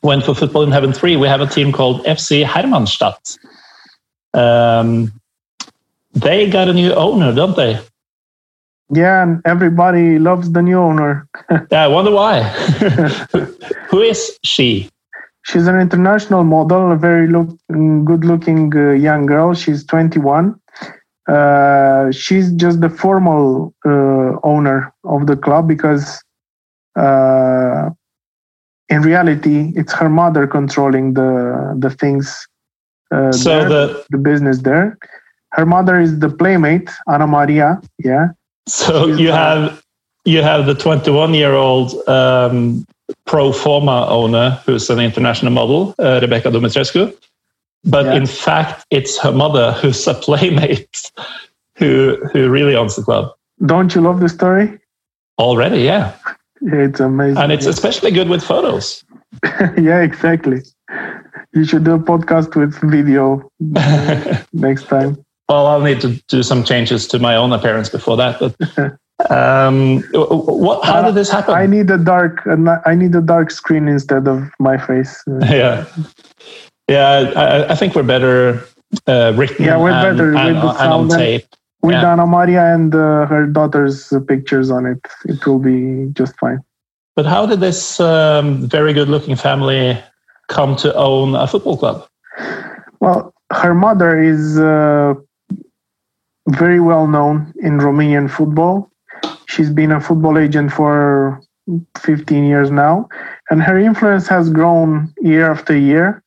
[0.02, 3.38] went for Football in Heaven 3, we have a team called FC Hermannstadt.
[4.34, 5.12] Um,
[6.14, 7.80] they got a new owner, don't they?
[8.94, 11.28] Yeah, and everybody loves the new owner.
[11.72, 12.42] yeah, I wonder why.
[13.90, 14.90] Who is she?
[15.44, 19.54] She's an international model, a very look, good looking uh, young girl.
[19.54, 20.60] She's 21
[21.28, 26.24] uh, she's just the formal uh, owner of the club because
[26.96, 27.90] uh,
[28.90, 32.48] in reality it's her mother controlling the the things
[33.12, 34.98] uh, so there, the the business there.
[35.52, 38.30] Her mother is the playmate Ana Maria yeah?
[38.68, 39.84] So she's you have
[40.26, 42.86] you have the 21 year old um,
[43.26, 47.14] pro forma owner who's an international model uh, Rebecca Dumitrescu
[47.84, 48.16] but yeah.
[48.16, 51.12] in fact, it's her mother who's a playmate
[51.78, 53.32] who who really owns the club.
[53.66, 54.80] Don't you love the story?
[55.40, 56.16] Already, yeah.
[56.62, 57.38] yeah it's amazing.
[57.38, 59.04] And it's especially good with photos.
[59.78, 60.62] yeah, exactly.
[61.54, 63.50] You should do a podcast with video
[64.54, 65.18] next time.
[65.50, 68.40] well, I'll need to do some changes to my own appearance before that.
[68.40, 70.86] But um, what?
[70.86, 71.54] How did this happen?
[71.54, 72.48] I need a dark.
[72.86, 75.24] I need a dark screen instead of my face.
[75.42, 75.86] yeah,
[76.92, 77.32] yeah.
[77.36, 78.64] I, I think we're better
[79.08, 79.66] uh, written.
[79.66, 81.46] Yeah, we're and, better and, with the on sound and- tape.
[81.84, 82.12] With Yeah.
[82.14, 86.60] Anna Maria and uh, her daughter's pictures on it, it will be just fine.
[87.16, 89.98] But how did this um, very good-looking family
[90.48, 92.08] come to own a football club?
[93.00, 95.16] Well, her mother is uh,
[96.50, 98.92] very well known in Romanian football.
[99.48, 101.42] She's been a football agent for
[101.98, 103.10] 15 years now,
[103.50, 106.24] and her influence has grown year after year.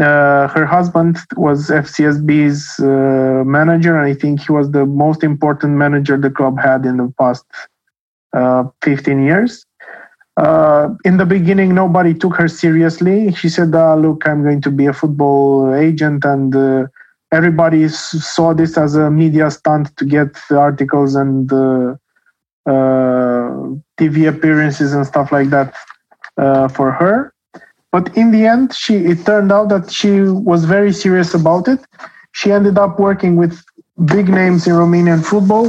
[0.00, 5.74] Uh, her husband was FCSB's uh, manager, and I think he was the most important
[5.74, 7.44] manager the club had in the past
[8.32, 9.64] uh, 15 years.
[10.36, 13.32] Uh, in the beginning, nobody took her seriously.
[13.34, 16.86] She said, uh, "Look, I'm going to be a football agent," and uh,
[17.30, 21.94] everybody saw this as a media stunt to get articles and uh,
[23.96, 25.72] TV appearances and stuff like that
[26.72, 27.33] for her.
[27.94, 30.10] But in the end, she it turned out that she
[30.50, 31.80] was very serious about it.
[32.32, 33.54] She ended up working with
[34.14, 35.66] big names in Romanian football.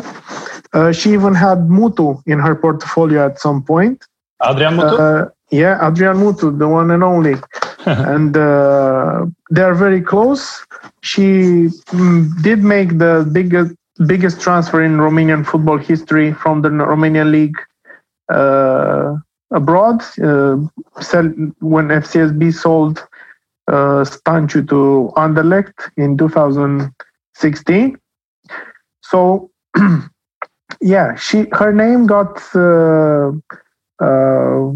[0.74, 3.98] Uh, she even had Mutu in her portfolio at some point.
[4.44, 4.96] Adrian Mutu?
[5.00, 7.36] Uh, yeah, Adrian Mutu, the one and only.
[7.86, 10.66] and uh, they are very close.
[11.02, 11.28] She
[12.00, 13.76] mm, did make the biggest
[14.08, 17.60] biggest transfer in Romanian football history from the Romanian league
[18.30, 19.16] uh,
[19.52, 20.02] abroad.
[20.22, 20.58] Uh,
[21.02, 21.28] sell,
[21.60, 23.08] when FCSB sold
[23.68, 24.06] uh,
[24.64, 27.98] to Anderlecht in 2016.
[29.02, 29.52] So,
[30.82, 33.32] yeah, she her name got uh,
[34.00, 34.72] uh,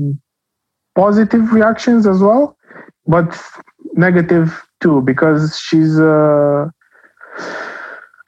[0.96, 2.58] positive reactions as well,
[3.08, 3.40] but
[3.94, 6.70] negative too because she's uh,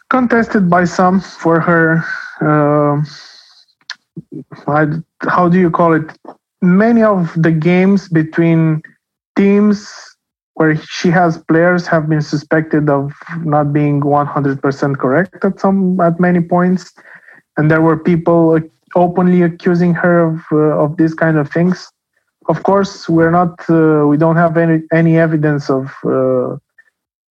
[0.09, 2.03] contested by some for her.
[4.67, 6.17] I- how do you call it?
[6.61, 8.81] Many of the games between
[9.35, 9.89] teams
[10.55, 16.19] where she has players have been suspected of not being 100% correct at some at
[16.19, 16.91] many points.
[17.57, 18.59] And there were people
[18.95, 21.89] openly accusing her of uh, of these kind of things.
[22.49, 26.57] Of course we're not uh, we don't have any any evidence of uh,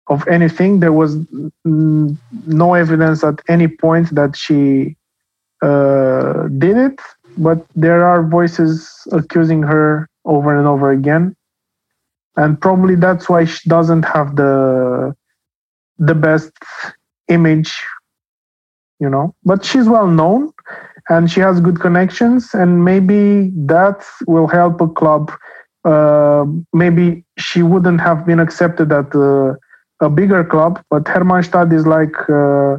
[0.09, 0.81] of anything.
[0.81, 1.16] There was
[1.64, 4.97] no evidence at any point that she
[5.62, 7.00] uh, did it
[7.38, 11.34] but there are voices accusing her over and over again.
[12.36, 15.14] And probably that's why she doesn't have the
[15.98, 16.52] the best
[17.28, 17.72] image
[19.00, 19.34] you know.
[19.44, 20.52] But she's well known
[21.09, 25.32] and she has good connections and maybe that will help a club.
[25.84, 29.54] Uh, maybe she wouldn't have been accepted at uh,
[30.00, 32.76] a bigger club but hermannstadt is like uh,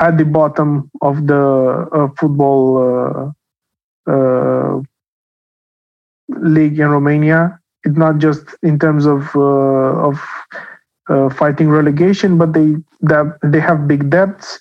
[0.00, 3.34] at the bottom of the uh, football
[4.08, 4.80] uh, uh,
[6.40, 10.20] league in romania it's not just in terms of of
[11.08, 14.58] uh, fighting relegation but they that they have big debts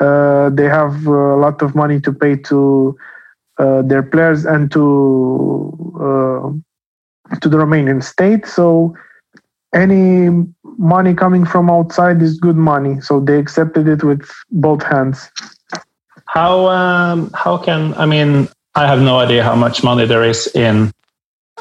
[0.00, 2.96] uh, they have a lot of money to pay to
[3.58, 4.82] uh, their players and to
[7.40, 8.46] to the Romanian state.
[8.46, 8.94] So
[9.74, 10.28] any
[10.78, 13.00] money coming from outside is good money.
[13.00, 15.30] So they accepted it with both hands.
[16.26, 18.48] How um, how can I mean?
[18.74, 20.92] I have no idea how much money there is in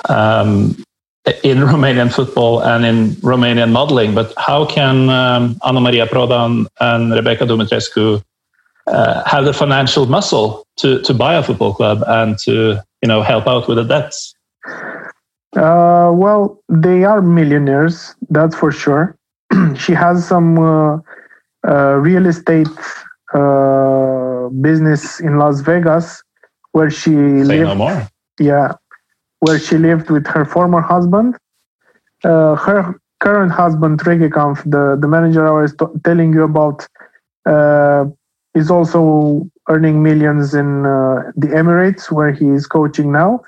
[0.07, 0.78] um,
[1.43, 7.12] in Romanian football and in Romanian modeling, but how can um, Anna Maria Prodan and
[7.12, 8.24] Rebecca Dumitrescu
[8.88, 13.22] uh, have the financial muscle to to buy a football club and to you know
[13.22, 14.34] help out with the debts?
[15.56, 19.18] Uh, well, they are millionaires, that's for sure.
[19.76, 20.97] she has some uh,
[21.68, 22.68] uh, real estate
[23.34, 26.24] uh, business in Las Vegas
[26.72, 27.78] where she Say lived.
[27.78, 28.08] no
[28.39, 28.74] yeah,
[29.39, 31.36] where she lived with her former husband.
[32.24, 36.88] Uh, her current husband, Reghecampf, the, the manager I was t- telling you about,
[37.45, 38.06] uh,
[38.56, 43.41] is also earning millions in uh, the Emirates, where he is coaching now.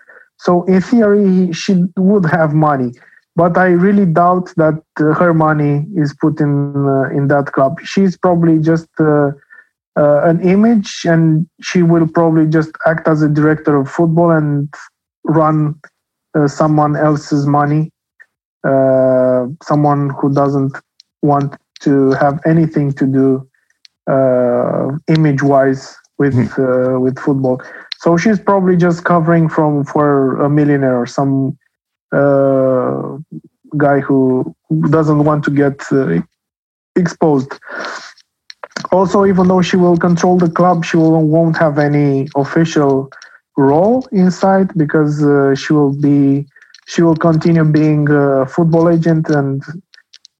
[0.44, 2.92] So, in theory, she would have money.
[3.36, 6.52] But I really doubt that uh, her money is put in
[6.86, 7.80] uh, in that club.
[7.84, 9.32] She's probably just uh,
[9.96, 14.72] uh, an image, and she will probably just act as a director of football and
[15.24, 15.80] run
[16.38, 17.90] uh, someone else's money,
[18.64, 20.76] uh, someone who doesn't
[21.22, 23.28] want to have anything to do
[24.12, 27.62] uh, image-wise with uh, with football.
[28.04, 31.58] So she's probably just covering from for a millionaire or some
[32.12, 33.18] uh,
[33.78, 34.54] guy who
[34.90, 36.20] doesn't want to get uh,
[36.98, 37.52] exposed.
[38.92, 43.10] also, even though she will control the club, she will, won't have any official
[43.56, 46.46] role inside because uh, she will be
[46.88, 49.64] she will continue being a football agent and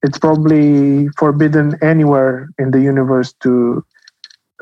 [0.02, 3.82] it's probably forbidden anywhere in the universe to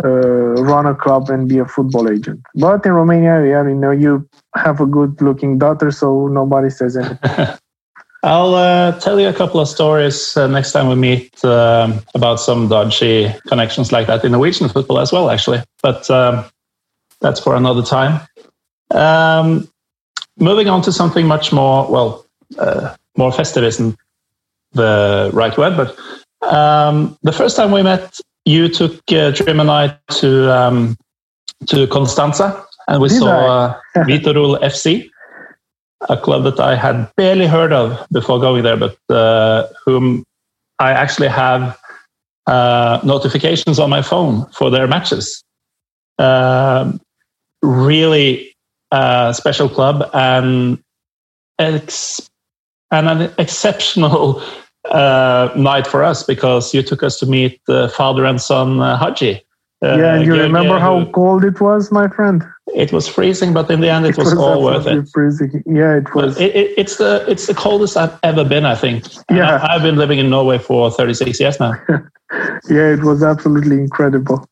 [0.03, 2.40] run a club and be a football agent.
[2.55, 7.47] But in Romania, yeah, you know, you have a good-looking daughter, so nobody says anything.
[8.24, 12.36] I'll uh, tell you a couple of stories uh, next time we meet um, about
[12.36, 15.61] some dodgy connections like that in Norwegian football as well, actually.
[15.82, 16.45] But um,
[17.20, 18.20] that's for another time.
[18.93, 19.68] Um,
[20.38, 22.24] moving on to something much more, well,
[22.59, 23.97] uh, more festive isn't
[24.72, 25.99] the right word, but
[26.49, 30.97] um, the first time we met, you took uh, Jim and I to um,
[31.66, 35.09] to Constanza, and we Did saw uh, Viitorul FC,
[36.09, 40.24] a club that I had barely heard of before going there, but uh, whom
[40.78, 41.78] I actually have
[42.47, 45.43] uh, notifications on my phone for their matches.
[46.18, 47.01] Um
[47.62, 48.55] really
[48.90, 50.82] uh, special club and
[51.59, 52.30] ex-
[52.90, 54.43] and an exceptional
[54.90, 58.96] uh, night for us because you took us to meet the father and son uh,
[58.96, 59.40] Hagi.
[59.82, 62.44] Uh, yeah, and you Georgia, remember how who- cold it was, my friend?
[62.74, 65.08] it was freezing, but in the end, it, was, all worth it.
[65.12, 65.62] Freezing.
[65.66, 66.40] Yeah, it was.
[66.40, 68.64] It, it, it's the it's the coldest I've ever been.
[68.64, 69.04] I think.
[69.30, 69.60] Yeah.
[69.62, 71.74] I, have been living in Norway for 36 years now.
[72.70, 74.46] yeah, it was absolutely incredible.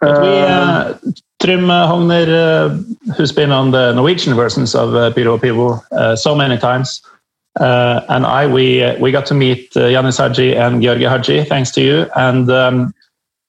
[0.00, 0.94] But we, Um, uh,
[1.40, 6.16] Trim uh, Hogner, uh, who's been on the Norwegian versions of uh, Piro Pivo uh,
[6.16, 7.02] so many times,
[7.60, 11.44] uh, and I, we uh, we got to meet uh, Ianis Hagi and Georgi Hagi,
[11.44, 12.06] thanks to you.
[12.16, 12.94] And um,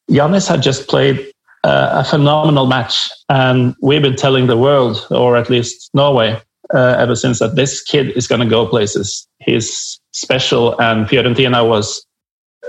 [0.08, 1.20] had just played
[1.64, 6.40] uh, a phenomenal match, and we've been telling the world, or at least Norway,
[6.74, 9.28] uh, ever since that this kid is going to go places.
[9.40, 12.06] He's special, and Fiorentina was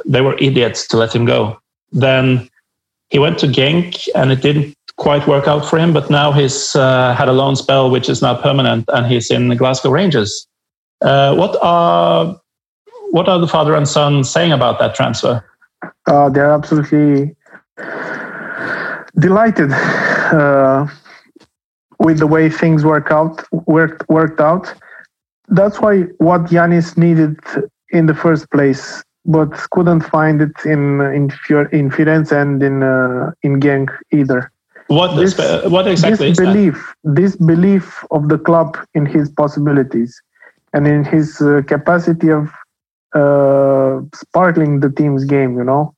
[0.06, 1.58] they were idiots to let him go.
[1.92, 2.48] Then
[3.10, 5.92] he went to Genk, and it didn't quite work out for him.
[5.92, 9.56] But now he's had a loan spell, which is now permanent, and he's in the
[9.56, 10.46] Glasgow Rangers.
[11.02, 12.40] Uh, what are
[13.10, 15.44] what are the father and son saying about that transfer?
[16.06, 17.34] uh, they're absolutely
[19.18, 20.86] delighted uh,
[21.98, 24.72] with the way things work out worked worked out.
[25.48, 27.38] That's why what Ianis needed
[27.90, 31.30] in the first place, but couldn't find it in in,
[31.72, 34.50] in Firenze and in uh, in Genk either.
[34.88, 35.36] What This-
[35.68, 36.44] what exactly this is that?
[36.44, 40.20] belief, this belief of the club in his possibilities
[40.76, 42.50] and in his uh, capacity of
[43.14, 45.94] uh, sparkling the team's game, you know.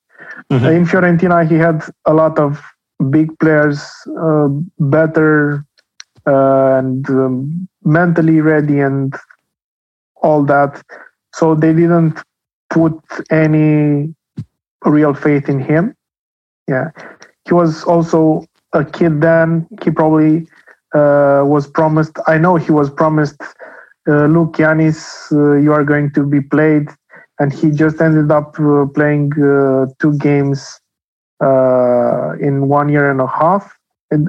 [0.52, 0.76] Mhm.
[0.76, 2.62] In Fiorentina, he had a lot of
[3.10, 3.80] big players,
[4.26, 4.48] uh,
[4.78, 5.64] better
[6.26, 9.14] uh, and um, mentally ready and
[10.22, 10.82] all that.
[11.34, 12.22] So they didn't
[12.70, 12.98] put
[13.30, 14.14] any
[14.84, 15.94] real faith in him.
[16.68, 16.90] Yeah.
[17.46, 19.66] He was also a kid then.
[19.82, 20.46] He probably
[20.94, 23.40] uh, was promised, I know he was promised,
[24.08, 26.88] uh, look, Ianis, uh, you are going to be played.
[27.40, 30.80] And he just ended up uh, playing uh, two games
[31.40, 33.76] in one year and a half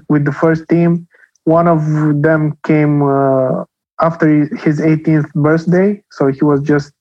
[0.09, 1.07] with the first team.
[1.45, 1.81] One of
[2.21, 3.01] them came
[3.99, 6.93] after his 18th birthday, so he was just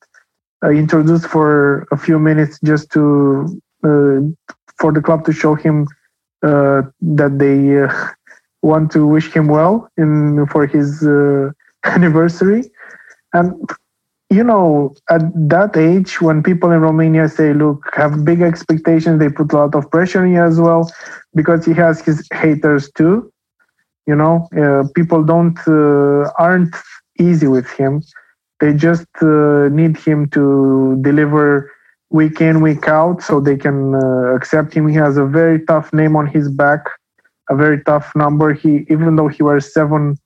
[0.64, 3.44] uh, introduced for a few minutes just to
[3.84, 4.20] uh,
[4.78, 5.86] for the club to show him
[6.42, 7.86] uh, that they
[8.62, 11.04] want to wish him well in for his
[11.88, 12.70] anniversary.
[13.32, 13.52] And
[14.30, 19.30] you know, at that age, when people in Romania say, "Look, have big expectations," they
[19.30, 20.90] put a lot of pressure on you as well,
[21.34, 23.32] because he has his haters too.
[24.06, 26.74] You know, uh, people don't uh, aren't
[27.18, 28.02] easy with him.
[28.60, 31.70] They just uh, need him to deliver
[32.10, 34.88] week in, week out, so they can uh, accept him.
[34.88, 36.84] He has a very tough name on his back,
[37.48, 38.52] a very tough number.
[38.52, 40.16] He, even though he wears seven,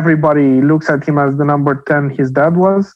[0.00, 2.10] everybody looks at him as the number ten.
[2.10, 2.94] His dad was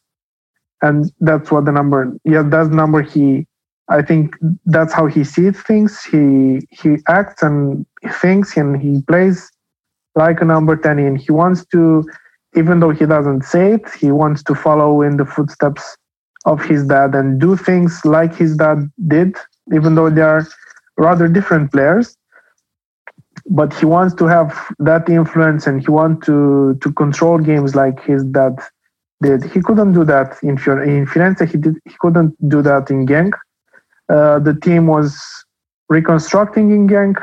[0.82, 3.46] and that's what the number yeah that's number he
[3.88, 4.34] i think
[4.66, 7.86] that's how he sees things he he acts and
[8.20, 9.50] thinks and he plays
[10.16, 12.04] like a number 10 and he wants to
[12.56, 15.96] even though he doesn't say it he wants to follow in the footsteps
[16.46, 19.36] of his dad and do things like his dad did
[19.72, 20.46] even though they are
[20.96, 22.16] rather different players
[23.48, 28.02] but he wants to have that influence and he wants to to control games like
[28.04, 28.58] his dad
[29.22, 29.44] did.
[29.44, 31.48] He couldn't do that in Fior- in Firenze.
[31.50, 31.76] He did.
[31.84, 33.32] He couldn't do that in Genk.
[34.08, 35.18] Uh, the team was
[35.88, 37.16] reconstructing in Genk.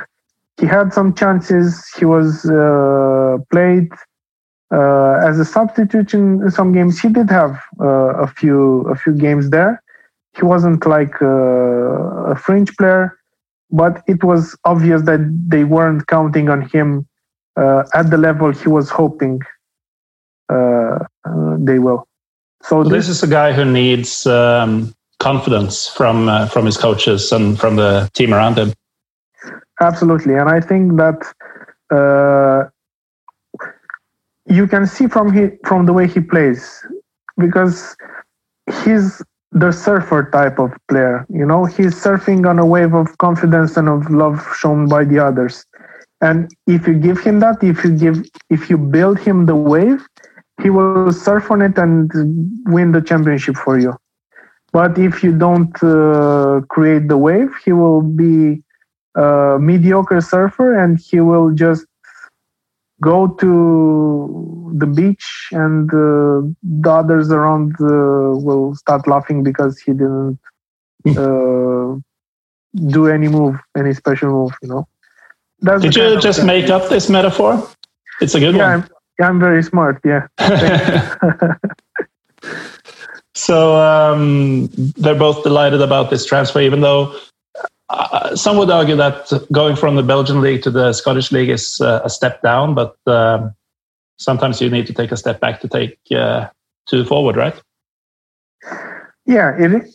[0.59, 1.85] He had some chances.
[1.97, 3.89] He was uh, played
[4.73, 6.99] uh, as a substitute in some games.
[6.99, 9.81] He did have uh, a few a few games there.
[10.35, 13.17] He wasn't like uh, a fringe player,
[13.71, 17.07] but it was obvious that they weren't counting on him
[17.57, 19.41] uh, at the level he was hoping
[20.49, 22.07] uh, uh they will.
[22.63, 26.77] So, so this, this, is a guy who needs um, confidence from uh, from his
[26.77, 28.73] coaches and from the team around him.
[29.81, 31.19] Absolutely, and I think that
[31.91, 32.69] uh,
[34.47, 36.83] you can see from he, from the way he plays
[37.37, 37.95] because
[38.83, 39.21] he's
[39.51, 41.25] the surfer type of player.
[41.29, 45.19] You know, he's surfing on a wave of confidence and of love shown by the
[45.19, 45.65] others.
[46.21, 50.05] And if you give him that, if you give, if you build him the wave,
[50.61, 52.11] he will surf on it and
[52.65, 53.95] win the championship for you.
[54.73, 58.63] But if you don't uh, create the wave, he will be
[59.15, 61.85] a mediocre surfer and he will just
[63.01, 69.91] go to the beach and uh, the others around uh, will start laughing because he
[69.91, 70.39] didn't
[71.07, 71.95] uh,
[72.89, 74.87] do any move, any special move, you know.
[75.59, 77.67] That's Did you just make up this metaphor?
[78.21, 78.89] It's a good yeah, one.
[79.19, 80.27] I'm, I'm very smart, yeah.
[83.33, 87.17] so um, they're both delighted about this transfer, even though
[87.89, 91.79] uh, some would argue that going from the Belgian league to the Scottish league is
[91.79, 93.53] uh, a step down, but um,
[94.17, 96.47] sometimes you need to take a step back to take uh,
[96.87, 97.61] two forward, right?
[99.25, 99.89] Yeah, it,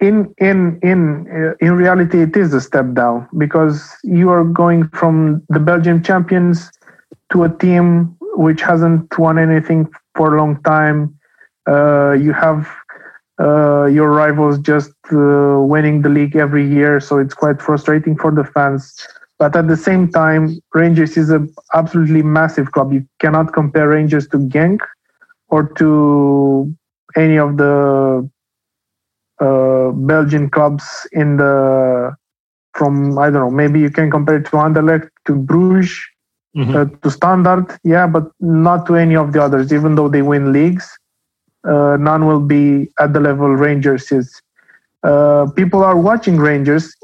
[0.00, 4.88] in in in uh, in reality, it is a step down because you are going
[4.88, 6.70] from the Belgian champions
[7.32, 11.14] to a team which hasn't won anything for a long time.
[11.68, 12.68] Uh, you have
[13.40, 18.30] uh, your rivals just uh, winning the league every year, so it's quite frustrating for
[18.30, 19.06] the fans.
[19.38, 22.92] But at the same time, Rangers is an absolutely massive club.
[22.92, 24.80] You cannot compare Rangers to Genk
[25.48, 26.70] or to
[27.16, 28.28] any of the
[29.40, 32.14] uh, Belgian clubs in the
[32.74, 33.50] from I don't know.
[33.50, 35.98] Maybe you can compare it to Anderlecht, to Bruges,
[36.54, 36.76] mm-hmm.
[36.76, 39.72] uh, to Standard, yeah, but not to any of the others.
[39.72, 40.98] Even though they win leagues,
[41.64, 44.40] none will be at the level Rangers is.
[45.02, 46.94] Uh, people are watching Rangers.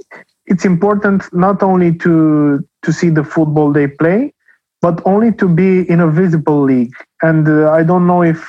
[0.46, 4.32] It's important not only to to see the football they play,
[4.80, 6.92] but only to be in a visible league.
[7.22, 8.48] And uh, I don't know if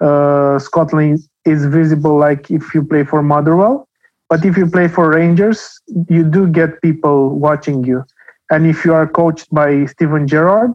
[0.00, 3.88] uh, Scotland is visible like if you play for Motherwell,
[4.28, 8.04] but if you play for Rangers, you do get people watching you.
[8.50, 10.72] And if you are coached by Steven Gerrard,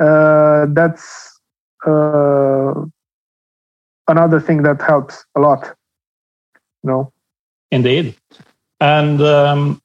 [0.00, 1.38] uh, that's
[1.86, 2.74] uh,
[4.08, 5.74] another thing that helps a lot.
[6.82, 7.12] You know?
[7.70, 8.16] Indeed.
[8.80, 9.82] And um,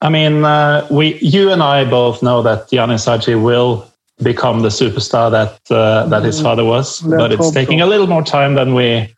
[0.00, 3.90] I mean, uh, we, you and I both know that Ianis Hagi will
[4.22, 6.44] become the superstar that uh, that his mm.
[6.44, 7.86] father was, Let's but it's taking so.
[7.86, 9.12] a little more time than we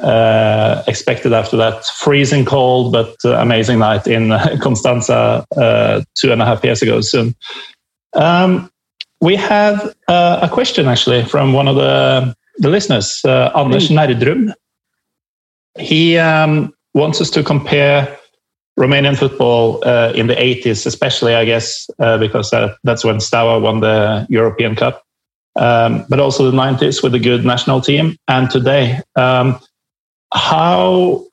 [0.00, 4.30] uh, expected after that freezing cold but uh, amazing night in
[4.60, 7.00] Constanza uh, two and a half years ago.
[7.00, 7.34] Soon,
[8.14, 8.70] um,
[9.20, 13.88] we have uh, a question actually from one of the the listeners, uh, Anders.
[13.88, 14.52] Nerdrum.
[15.78, 18.18] He um, wants us to compare
[18.78, 23.60] Romanian football uh, in the 80s, especially, I guess, uh, because uh, that's when Steaua
[23.60, 25.02] won the European Cup,
[25.56, 29.00] um, but also the 90s with a good national team, and today.
[29.16, 29.60] Um,
[30.32, 31.24] how,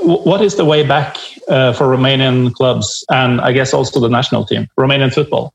[0.00, 1.18] what is the way back
[1.48, 5.52] uh, for Romanian clubs, and I guess also the national team, Romanian football?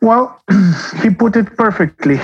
[0.00, 0.40] Well,
[1.02, 2.18] he put it perfectly.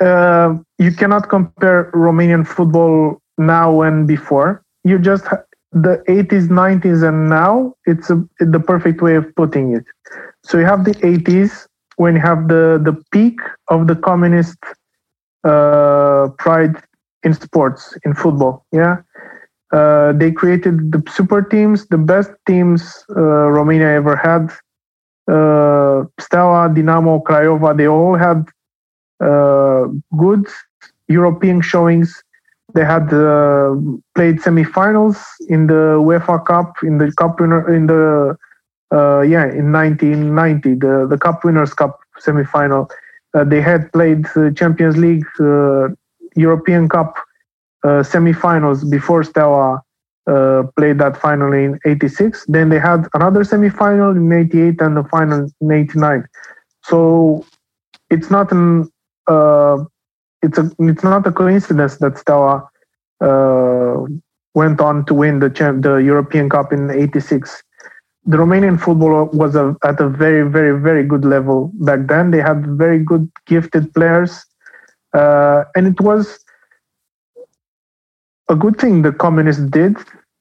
[0.00, 4.62] Uh, you cannot compare Romanian football now and before.
[4.84, 5.24] You just
[5.72, 7.74] the 80s, 90s, and now.
[7.86, 9.84] It's a, the perfect way of putting it.
[10.44, 13.38] So you have the 80s when you have the the peak
[13.68, 14.58] of the communist
[15.44, 16.76] uh, pride
[17.22, 18.64] in sports in football.
[18.72, 18.96] Yeah.
[19.72, 24.50] Uh, they created the super teams, the best teams uh, Romania ever had
[25.28, 28.48] uh, Steaua, Dinamo, Craiova, they all had
[29.20, 30.46] uh, good
[31.08, 32.22] European showings.
[32.74, 33.76] They had uh,
[34.14, 35.18] played semifinals
[35.48, 38.36] in the UEFA Cup, in the Cup winner, in the
[38.92, 42.90] uh, yeah, in 1990, the the Cup Winners' Cup semifinal.
[43.34, 45.88] Uh, they had played Champions League, uh,
[46.36, 47.16] European Cup
[47.84, 49.82] semifinals before Steaua
[50.26, 52.44] uh, played that final in 86.
[52.48, 56.24] Then they had another semi-final in 88 and the final in 89.
[56.84, 57.44] So
[58.10, 58.90] it's not an
[59.26, 59.78] uh,
[60.42, 62.68] it's a it's not a coincidence that Steaua
[63.20, 64.04] uh,
[64.54, 67.62] went on to win the the European Cup in '86.
[68.24, 72.30] The Romanian football was a, at a very very very good level back then.
[72.30, 74.44] They had very good gifted players,
[75.14, 76.41] uh, and it was
[78.52, 79.96] a good thing the communists did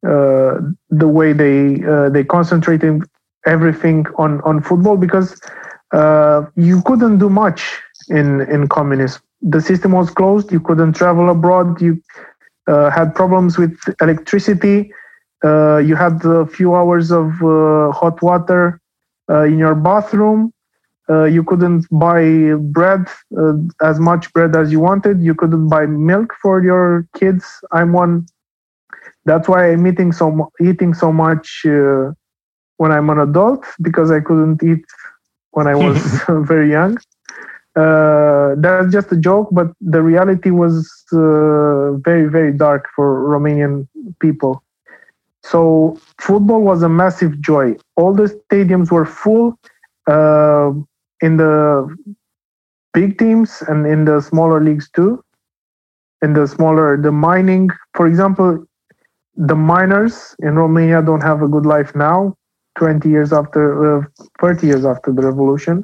[0.08, 0.54] uh,
[0.90, 3.02] the way they uh, they concentrated
[3.46, 5.40] everything on on football because
[5.94, 7.62] uh, you couldn't do much
[8.10, 9.22] in in communism.
[9.42, 10.52] The system was closed.
[10.52, 11.82] You couldn't travel abroad.
[11.82, 11.94] You
[12.68, 14.92] uh, had problems with electricity.
[15.44, 18.80] Uh, you had a few hours of uh, hot water
[19.52, 20.52] in your bathroom.
[21.26, 23.08] You couldn't buy bread
[23.82, 25.22] as much bread as you wanted.
[25.22, 27.46] You couldn't buy milk for your kids.
[27.72, 28.26] I'm one
[29.26, 32.12] that's why I'm eating so eating so much uh,
[32.78, 34.84] when I'm an adult because I couldn't eat
[35.52, 35.98] when I was
[36.30, 36.98] very young.
[37.76, 43.88] Uh, that's just a joke, but the reality was uh, very, very dark for Romanian
[44.20, 44.62] people.
[45.44, 47.76] So football was a massive joy.
[47.96, 49.58] All the stadiums were full
[50.08, 50.72] uh,
[51.22, 51.88] in the
[52.94, 55.24] big teams and in the smaller leagues too.
[56.22, 58.64] In the smaller, the mining, for example,
[59.36, 62.36] the miners in Romania don't have a good life now.
[62.78, 64.04] 20 years after, uh,
[64.40, 65.84] 30 years after the revolution.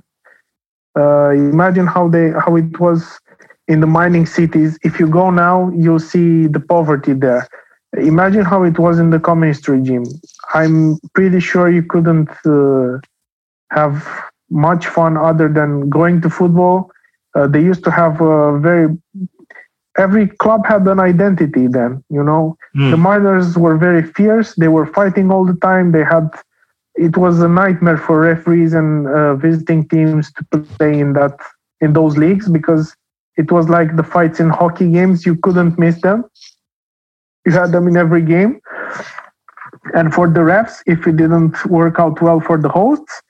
[0.98, 3.20] Uh, imagine how they how it was
[3.68, 4.78] in the mining cities.
[4.84, 7.48] If you go now, you'll see the poverty there.
[7.98, 10.06] Imagine how it was in the communist regime.
[10.54, 13.00] I'm pretty sure you couldn't uh,
[13.72, 14.08] have
[14.50, 16.92] much fun other than going to football.
[17.36, 18.88] Uh, they used to have a very
[19.98, 22.56] every club had an identity then you know?
[22.76, 22.92] Mm.
[22.92, 24.54] the miners were very fierce.
[24.56, 25.92] They were fighting all the time.
[25.92, 26.30] They had
[26.96, 30.44] it was a nightmare for referees and uh, visiting teams to
[30.78, 31.38] play in that
[31.82, 32.96] in those leagues because
[33.38, 35.26] it was like the fights in hockey games.
[35.26, 36.26] You couldn't miss them.
[37.46, 38.60] You had them in every game.
[39.94, 43.22] And for the refs if it didn't work out well for the hosts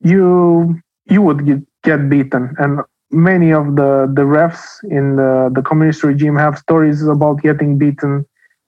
[0.00, 2.54] you you would get, get beaten.
[2.58, 2.80] And
[3.10, 8.24] many of the the refs in the, the communist regime have stories about getting beaten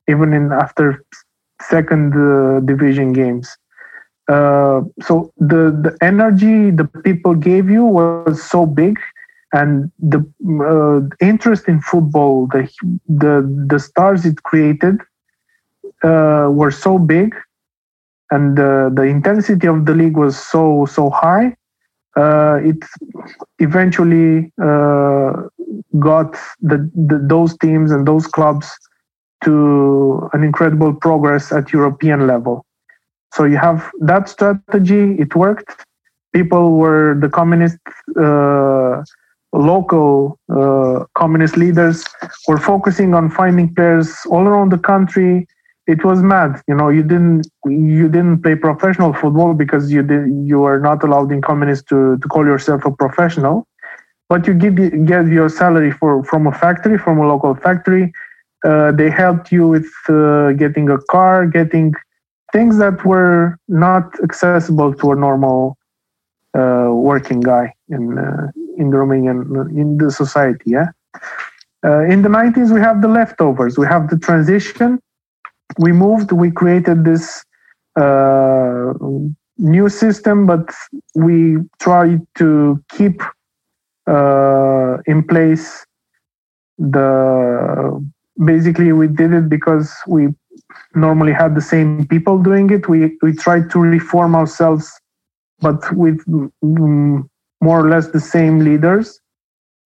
[0.08, 1.04] even in after
[1.62, 3.56] second uh, division games.
[4.28, 8.76] Uh, so the the energy the people gave you was so big
[9.52, 10.04] and the
[10.62, 12.68] uh, interest in football the
[13.08, 14.96] the the stars it created
[16.02, 17.34] uh, were so big
[18.30, 21.54] and the intensity of the league was so so high
[22.16, 22.76] uh, it
[23.58, 25.32] eventually uh,
[25.98, 28.68] got the, the, those teams and those clubs
[29.44, 32.64] to an incredible progress at European level.
[33.32, 35.84] So you have that strategy, it worked.
[36.34, 37.78] People were the communist,
[38.20, 39.02] uh,
[39.52, 42.04] local uh, communist leaders
[42.48, 45.46] were focusing on finding players all around the country.
[45.94, 46.88] It was mad, you know.
[46.88, 51.40] You didn't you didn't play professional football because you did you were not allowed in
[51.50, 53.56] communist to to call yourself a professional,
[54.28, 54.74] but you get
[55.12, 58.12] get your salary for from a factory from a local factory.
[58.68, 61.92] Uh, they helped you with uh, getting a car, getting
[62.52, 65.76] things that were not accessible to a normal
[66.58, 69.38] uh, working guy in uh, in the Romanian
[69.82, 70.70] in the society.
[70.78, 70.88] Yeah.
[71.82, 73.78] Uh, in the 90s, we have the leftovers.
[73.78, 75.00] We have the transition.
[75.78, 76.32] We moved.
[76.32, 77.44] We created this
[77.96, 78.92] uh,
[79.58, 80.72] new system, but
[81.14, 83.22] we tried to keep
[84.06, 85.86] uh, in place
[86.78, 88.04] the.
[88.42, 90.28] Basically, we did it because we
[90.94, 92.88] normally had the same people doing it.
[92.88, 94.90] We we tried to reform ourselves,
[95.60, 97.28] but with mm,
[97.60, 99.20] more or less the same leaders,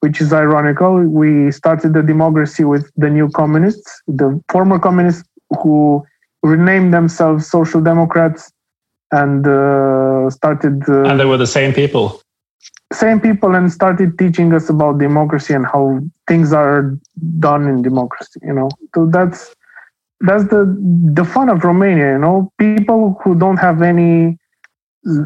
[0.01, 1.03] which is ironical.
[1.03, 5.29] We started the democracy with the new communists, the former communists
[5.63, 6.05] who
[6.43, 8.53] renamed themselves social democrats
[9.13, 10.83] and uh, started.
[10.89, 12.21] Uh, and they were the same people.
[12.93, 16.97] Same people, and started teaching us about democracy and how things are
[17.39, 18.41] done in democracy.
[18.43, 19.55] You know, so that's
[20.21, 20.63] that's the
[21.15, 22.13] the fun of Romania.
[22.13, 24.39] You know, people who don't have any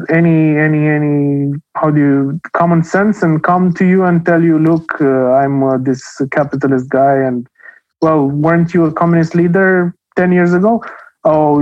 [0.09, 4.57] any any any how do you common sense and come to you and tell you,
[4.57, 7.47] look, uh, I'm uh, this capitalist guy, and
[8.01, 10.73] well, weren't you a communist leader ten years ago?
[11.23, 11.61] Oh,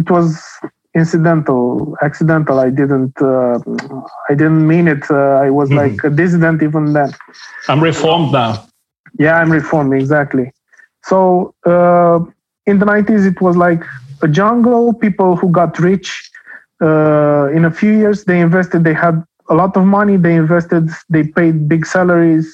[0.00, 0.26] it was
[0.94, 2.56] incidental, accidental.
[2.68, 3.58] I didn't uh,
[4.30, 5.04] I didn't mean it.
[5.10, 5.82] Uh, I was mm-hmm.
[5.82, 7.10] like a dissident even then.
[7.68, 8.52] I'm reformed now.
[9.24, 10.46] Yeah, I'm reformed exactly.
[11.10, 12.18] So uh,
[12.70, 13.82] in the 90s it was like
[14.26, 16.08] a jungle people who got rich
[16.88, 19.16] uh, in a few years they invested they had
[19.48, 22.46] a lot of money they invested they paid big salaries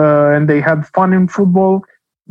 [0.00, 1.74] uh, and they had fun in football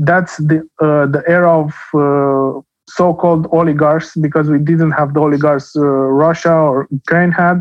[0.09, 5.75] that's the uh, the era of uh, so-called oligarchs because we didn't have the oligarchs
[5.75, 5.81] uh,
[6.25, 7.59] russia or ukraine had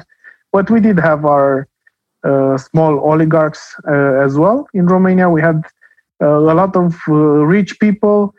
[0.53, 1.68] but we did have our
[2.24, 3.62] uh, small oligarchs
[4.26, 5.61] as well in romania we had
[6.20, 6.97] a lot of
[7.57, 8.34] rich people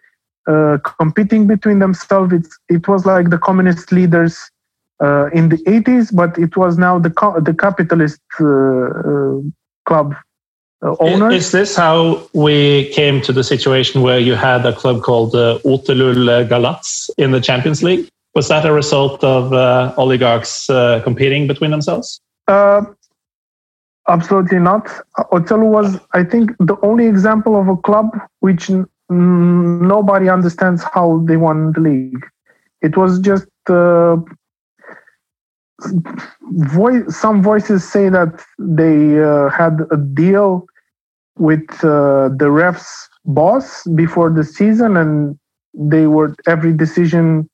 [0.47, 2.33] uh, competing between themselves.
[2.33, 4.49] It's, it was like the communist leaders
[5.03, 9.41] uh, in the 80s, but it was now the co- the capitalist uh, uh,
[9.85, 10.30] club uh,
[10.82, 11.34] owners.
[11.34, 15.59] Is this how we came to the situation where you had a club called uh,
[15.63, 18.07] Otelul Galați in the Champions League?
[18.34, 22.21] Was that a result of uh, oligarchs uh, competing between themselves?
[22.47, 22.82] Uh,
[24.07, 24.88] absolutely not.
[25.32, 28.07] Otelul was, I think, the only example of a club
[28.39, 32.25] which n- nobody understands how they won the league.
[32.82, 34.17] It was just uh,
[36.51, 37.03] voice.
[37.09, 40.65] Some voices say that they uh, had a deal
[41.38, 45.38] with uh, the refs boss before the season, and
[45.73, 47.49] they were every decision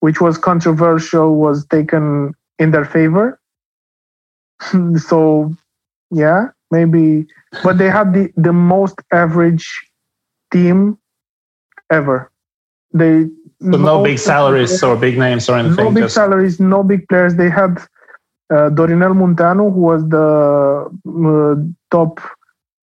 [0.00, 3.38] which was controversial was taken in their favor.
[4.96, 5.54] so,
[6.10, 7.26] yeah, maybe,
[7.62, 9.68] but they had the, the most average
[10.52, 10.98] team
[11.90, 12.30] ever.
[12.92, 13.26] They
[13.62, 15.84] so no big salaries or big names or anything.
[15.84, 16.14] No big just...
[16.14, 17.36] salaries, no big players.
[17.36, 17.78] They had
[18.50, 21.54] uh, Dorinel Munteanu, who was the uh,
[21.90, 22.20] top,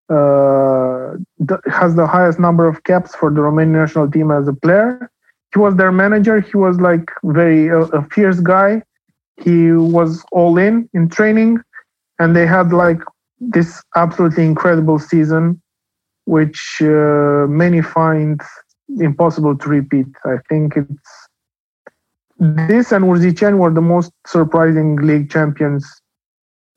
[0.10, 5.12] has the highest number of caps for the Romanian national team as a player
[5.54, 6.40] he was their manager.
[6.40, 8.84] He was like very uh, a fierce guy.
[9.42, 11.60] He was all in in training,
[12.20, 13.02] and they had like
[13.40, 15.62] this absolutely incredible season,
[16.26, 18.42] which uh, many find
[19.00, 20.08] impossible to repeat.
[20.26, 21.12] I think it's
[22.40, 25.84] this and Urziceni were the most surprising league champions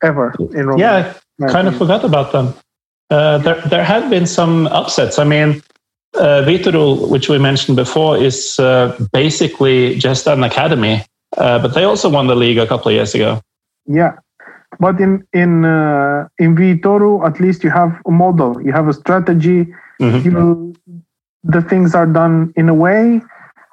[0.03, 1.21] ever in Romania.
[1.39, 2.55] Yeah, I kind of forgot about them.
[3.11, 5.19] Uh, there, there have been some upsets.
[5.19, 5.63] I mean,
[6.15, 11.03] uh, Viitorul, which we mentioned before, is uh, basically just an academy,
[11.37, 13.41] uh, but they also won the league a couple of years ago.
[13.87, 14.17] Yeah,
[14.79, 18.93] but in in uh, in Viitorul, at least you have a model, you have a
[18.93, 19.67] strategy.
[20.01, 20.31] Mm-hmm.
[20.31, 20.75] You,
[21.43, 23.23] the things are done in a way.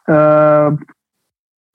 [0.07, 0.71] Uh,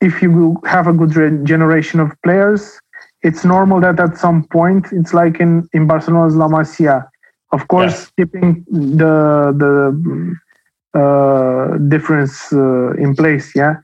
[0.01, 2.81] if you have a good re- generation of players,
[3.23, 7.09] it's normal that at some point, it's like in in Barcelona's La Masia.
[7.53, 8.25] Of course, yeah.
[8.25, 13.55] keeping the the uh, difference uh, in place.
[13.55, 13.77] Yeah,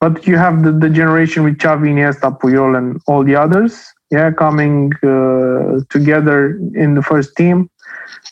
[0.00, 3.84] but you have the, the generation with Xavi, Iniesta, Puyol, and all the others.
[4.10, 7.70] Yeah, coming uh, together in the first team,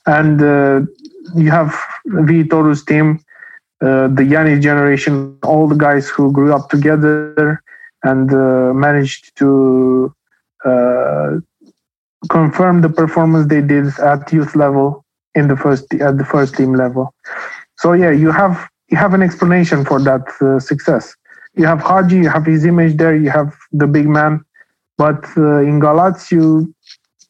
[0.06, 0.80] and uh,
[1.36, 1.74] you have
[2.06, 3.20] Viitorul's team,
[3.80, 7.62] uh, the Ianis generation, all the guys who grew up together
[8.02, 10.14] and uh, managed to
[12.28, 15.04] confirm the performance they did at youth level
[15.34, 17.14] in the first at the first team level.
[17.78, 21.14] So yeah, you have you have an explanation for that uh, success.
[21.54, 24.44] You have Hagi, you have his image there, you have the big man,
[24.98, 26.72] but uh, in Galați you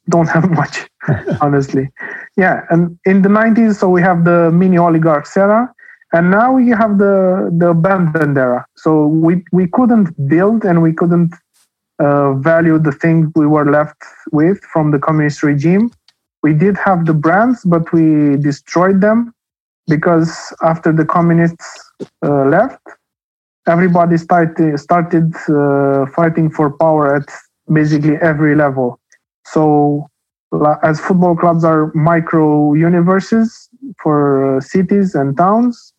[0.08, 0.88] don't have much,
[1.40, 1.88] honestly.
[2.36, 5.72] Yeah, and in the 90s, so we have the mini oligarchs era,
[6.12, 8.66] and now we have the the abandoned era.
[8.76, 11.32] So we we couldn't build and we couldn't
[12.00, 15.90] uh, value the things we were left with from the communist regime.
[16.42, 19.34] We did have the brands, but we destroyed them
[19.86, 20.30] because
[20.62, 21.92] after the communists
[22.24, 22.80] uh, left,
[23.66, 27.28] everybody started started uh, fighting for power at
[27.72, 28.98] basically every level.
[29.46, 30.08] So,
[30.82, 33.68] as football clubs are micro universes
[34.02, 35.92] for uh, cities and towns,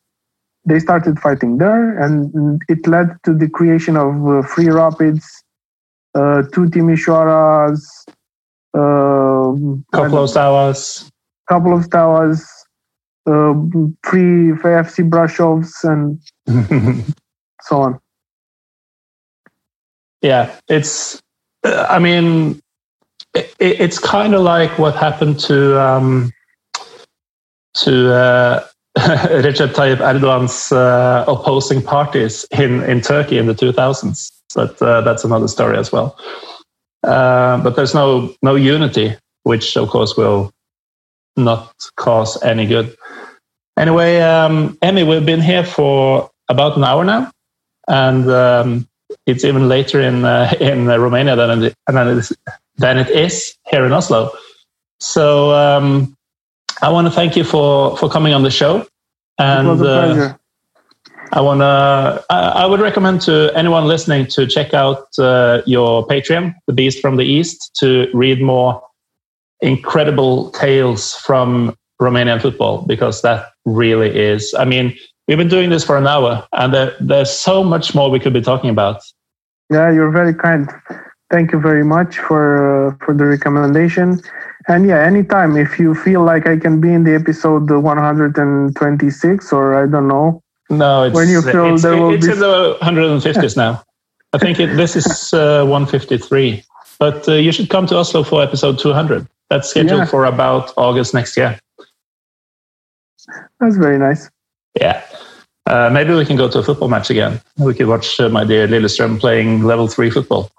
[0.66, 5.41] they started fighting there, and it led to the creation of uh, free rapids,
[6.16, 7.82] uh, two Timișoaras,
[8.74, 9.54] uh,
[9.92, 11.10] couple of towers,
[11.48, 12.42] couple of towers,
[13.28, 13.54] uh,
[14.04, 16.20] free FC Brasovs and
[17.62, 18.00] so on.
[20.22, 21.20] Yeah, it's.
[21.64, 22.60] Uh, I mean,
[23.34, 26.32] it, it's kind of like what happened to um,
[27.76, 34.41] to uh, Recep Tayyip Erdogan's uh, opposing parties in in Turkey in the 2000s.
[34.54, 36.18] But uh, that's another story as well.
[37.04, 40.52] Uh, but there's no no unity, which of course will
[41.36, 42.96] not cause any good.
[43.78, 47.32] Anyway, um, Emmy, we've been here for about an hour now,
[47.88, 48.88] and um,
[49.26, 52.38] it's even later in uh, in Romania than it, than it, is,
[52.78, 54.32] than it is here in Oslo.
[55.00, 56.16] So um,
[56.82, 58.86] I want to thank you for for coming on the show,
[59.40, 60.40] and it was a uh, pleasure.
[61.34, 62.26] I want to.
[62.30, 67.00] I, I, would recommend to anyone listening to check out uh, your Patreon, The Beast
[67.00, 68.82] from the East, to read more
[69.62, 74.54] incredible tales from Romanian football because that really is.
[74.58, 78.10] I mean, we've been doing this for an hour, and there, there's so much more
[78.10, 79.02] we could be talking about.
[79.70, 80.70] Yeah, you're very kind.
[81.30, 84.20] Thank you very much for uh, for the recommendation.
[84.68, 89.82] And yeah, anytime if you feel like I can be in the episode 126 or
[89.82, 90.42] I don't know,
[90.72, 92.32] No, it's, when you it's, there will it's be...
[92.32, 93.84] in the 150s now.
[94.34, 96.64] I think it, this is uh, 153.
[96.98, 99.28] But uh, you should come to Oslo for episode 200.
[99.50, 100.06] That's scheduled yeah.
[100.06, 101.60] for about August next year.
[103.60, 104.30] That's very nice.
[104.80, 105.04] Yeah.
[105.66, 107.42] Uh, maybe we can go to a football match again.
[107.58, 110.50] We could watch uh, my dear Lillestrøm playing level three football.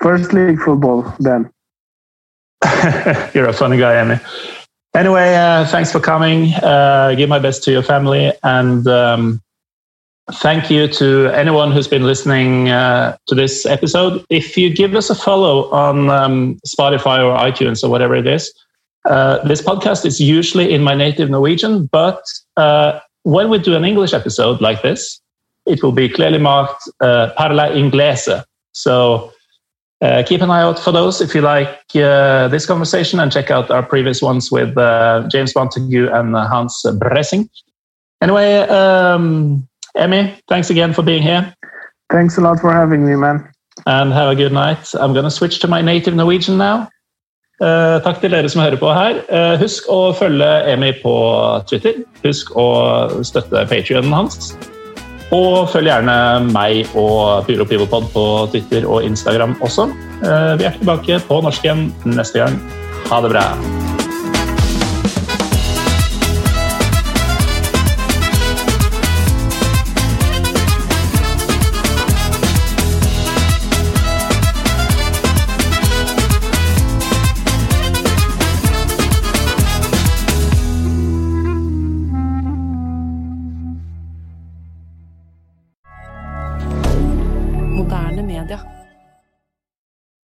[0.00, 1.50] First league football, then.
[3.34, 4.18] You're a funny guy, Emmy.
[4.94, 6.52] Anyway, uh, thanks for coming.
[6.54, 8.32] Uh, give my best to your family.
[8.42, 9.40] And um,
[10.34, 14.24] thank you to anyone who's been listening uh, to this episode.
[14.30, 18.52] If you give us a follow on um, Spotify or iTunes or whatever it is,
[19.08, 22.22] uh, this podcast is usually in my native Norwegian, but
[22.56, 25.20] uh, when we do an English episode like this,
[25.66, 28.44] it will be clearly marked uh, Parla Inglese.
[28.72, 29.32] So
[30.02, 33.50] uh, keep an eye out for those if you like uh, this conversation and check
[33.50, 34.74] out our previous ones with
[35.30, 37.48] James Montague and Hans Bressing.
[38.22, 39.66] Anyway, um,
[39.96, 41.54] Emmy, thanks again for being here.
[42.10, 43.48] Thanks a lot for having me, man.
[43.86, 44.92] And have a good night.
[45.00, 46.88] I'm going to switch to my native Norwegian now.
[47.60, 49.20] Uh, takk til dere som hører på her.
[49.28, 51.12] Uh, husk å følge Emi på
[51.68, 52.00] Twitter.
[52.24, 52.68] Husk å
[53.26, 54.54] støtte patrionen hans.
[55.30, 56.16] Og følg gjerne
[56.50, 58.24] meg og Pyro Pivopod på
[58.54, 59.90] Twitter og Instagram også.
[60.24, 62.58] Uh, vi er tilbake på norsk igjen neste gang.
[63.12, 63.89] Ha det bra.